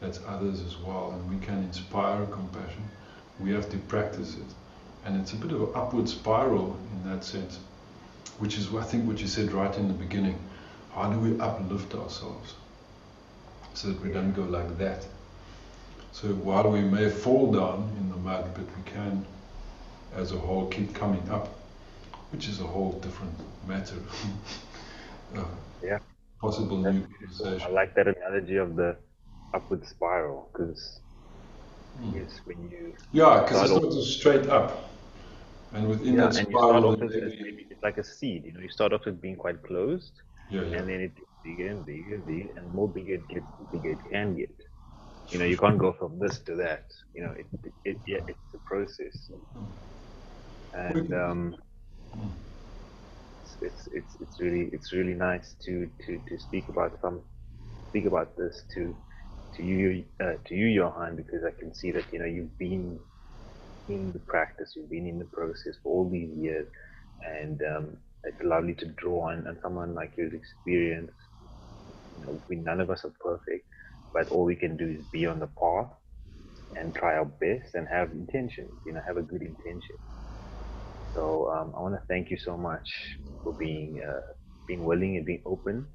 [0.00, 2.84] that's others as well, and we can inspire compassion
[3.40, 4.54] we have to practice it.
[5.04, 7.58] And it's a bit of an upward spiral in that sense,
[8.38, 10.38] which is, I think, what you said right in the beginning.
[10.94, 12.54] How do we uplift ourselves
[13.74, 15.04] so that we don't go like that?
[16.12, 19.26] So while we may fall down in the mud, but we can,
[20.14, 21.48] as a whole, keep coming up,
[22.30, 23.34] which is a whole different
[23.66, 23.96] matter.
[25.36, 25.44] uh,
[25.82, 25.98] yeah.
[26.40, 28.96] Possible That's new I like that analogy of the
[29.54, 31.00] upward spiral because
[31.98, 32.14] Mm.
[32.24, 34.90] is when you yeah because it's not just straight up.
[35.72, 38.68] And within yeah, that and spiral as maybe it's like a seed you know you
[38.68, 40.78] start off as being quite closed yeah, yeah.
[40.78, 43.64] and then it gets bigger and bigger and bigger and more bigger it gets the
[43.72, 44.54] bigger it can get.
[45.30, 48.20] You know you can't go from this to that you know it, it, it yeah
[48.28, 49.30] it's a process.
[50.72, 51.56] And um
[53.62, 57.22] it's, it's it's really it's really nice to to to speak about some
[57.90, 58.94] speak about this to
[59.56, 63.00] to you, uh, to you, Johan, because I can see that you know you've been
[63.88, 66.68] in the practice, you've been in the process for all these years,
[67.22, 71.12] and um, it's lovely to draw on, on someone like your experience.
[72.16, 73.66] You know, we none of us are perfect,
[74.14, 75.92] but all we can do is be on the path
[76.76, 78.80] and try our best and have intentions.
[78.84, 79.96] You know, have a good intention.
[81.14, 82.90] So um, I want to thank you so much
[83.42, 84.20] for being uh,
[84.66, 85.88] being willing and being open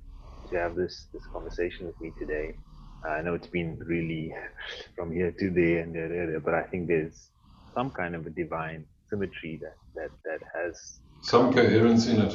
[0.50, 2.60] to have this this conversation with me today.
[3.06, 4.34] I know it's been really
[4.96, 7.32] from here to there and there, there, but I think there's
[7.76, 12.34] some kind of a divine symmetry that that that has some coherence in it.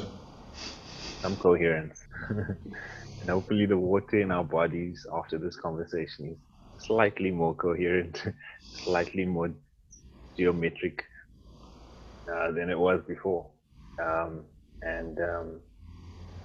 [1.22, 6.38] Some coherence, and hopefully the water in our bodies after this conversation is
[6.86, 8.22] slightly more coherent,
[8.84, 9.54] slightly more
[10.36, 11.04] geometric
[12.32, 13.46] uh, than it was before,
[14.02, 14.44] um,
[14.82, 15.18] and.
[15.20, 15.60] Um,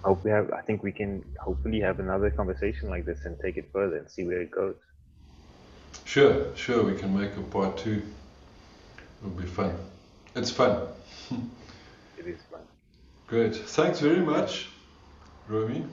[0.04, 3.58] hope we have i think we can hopefully have another conversation like this and take
[3.58, 4.76] it further and see where it goes.
[6.06, 8.02] Sure sure we can make a part two.
[9.22, 9.76] It'll be fun.
[10.36, 10.88] It's fun.
[12.18, 12.62] It is fun.
[13.28, 13.56] Great.
[13.56, 14.70] Thanks very much
[15.48, 15.86] romy.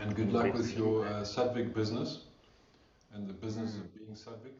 [0.00, 2.20] And good luck with your uh, Sadvik business
[3.12, 4.54] and the business of being Sadvik.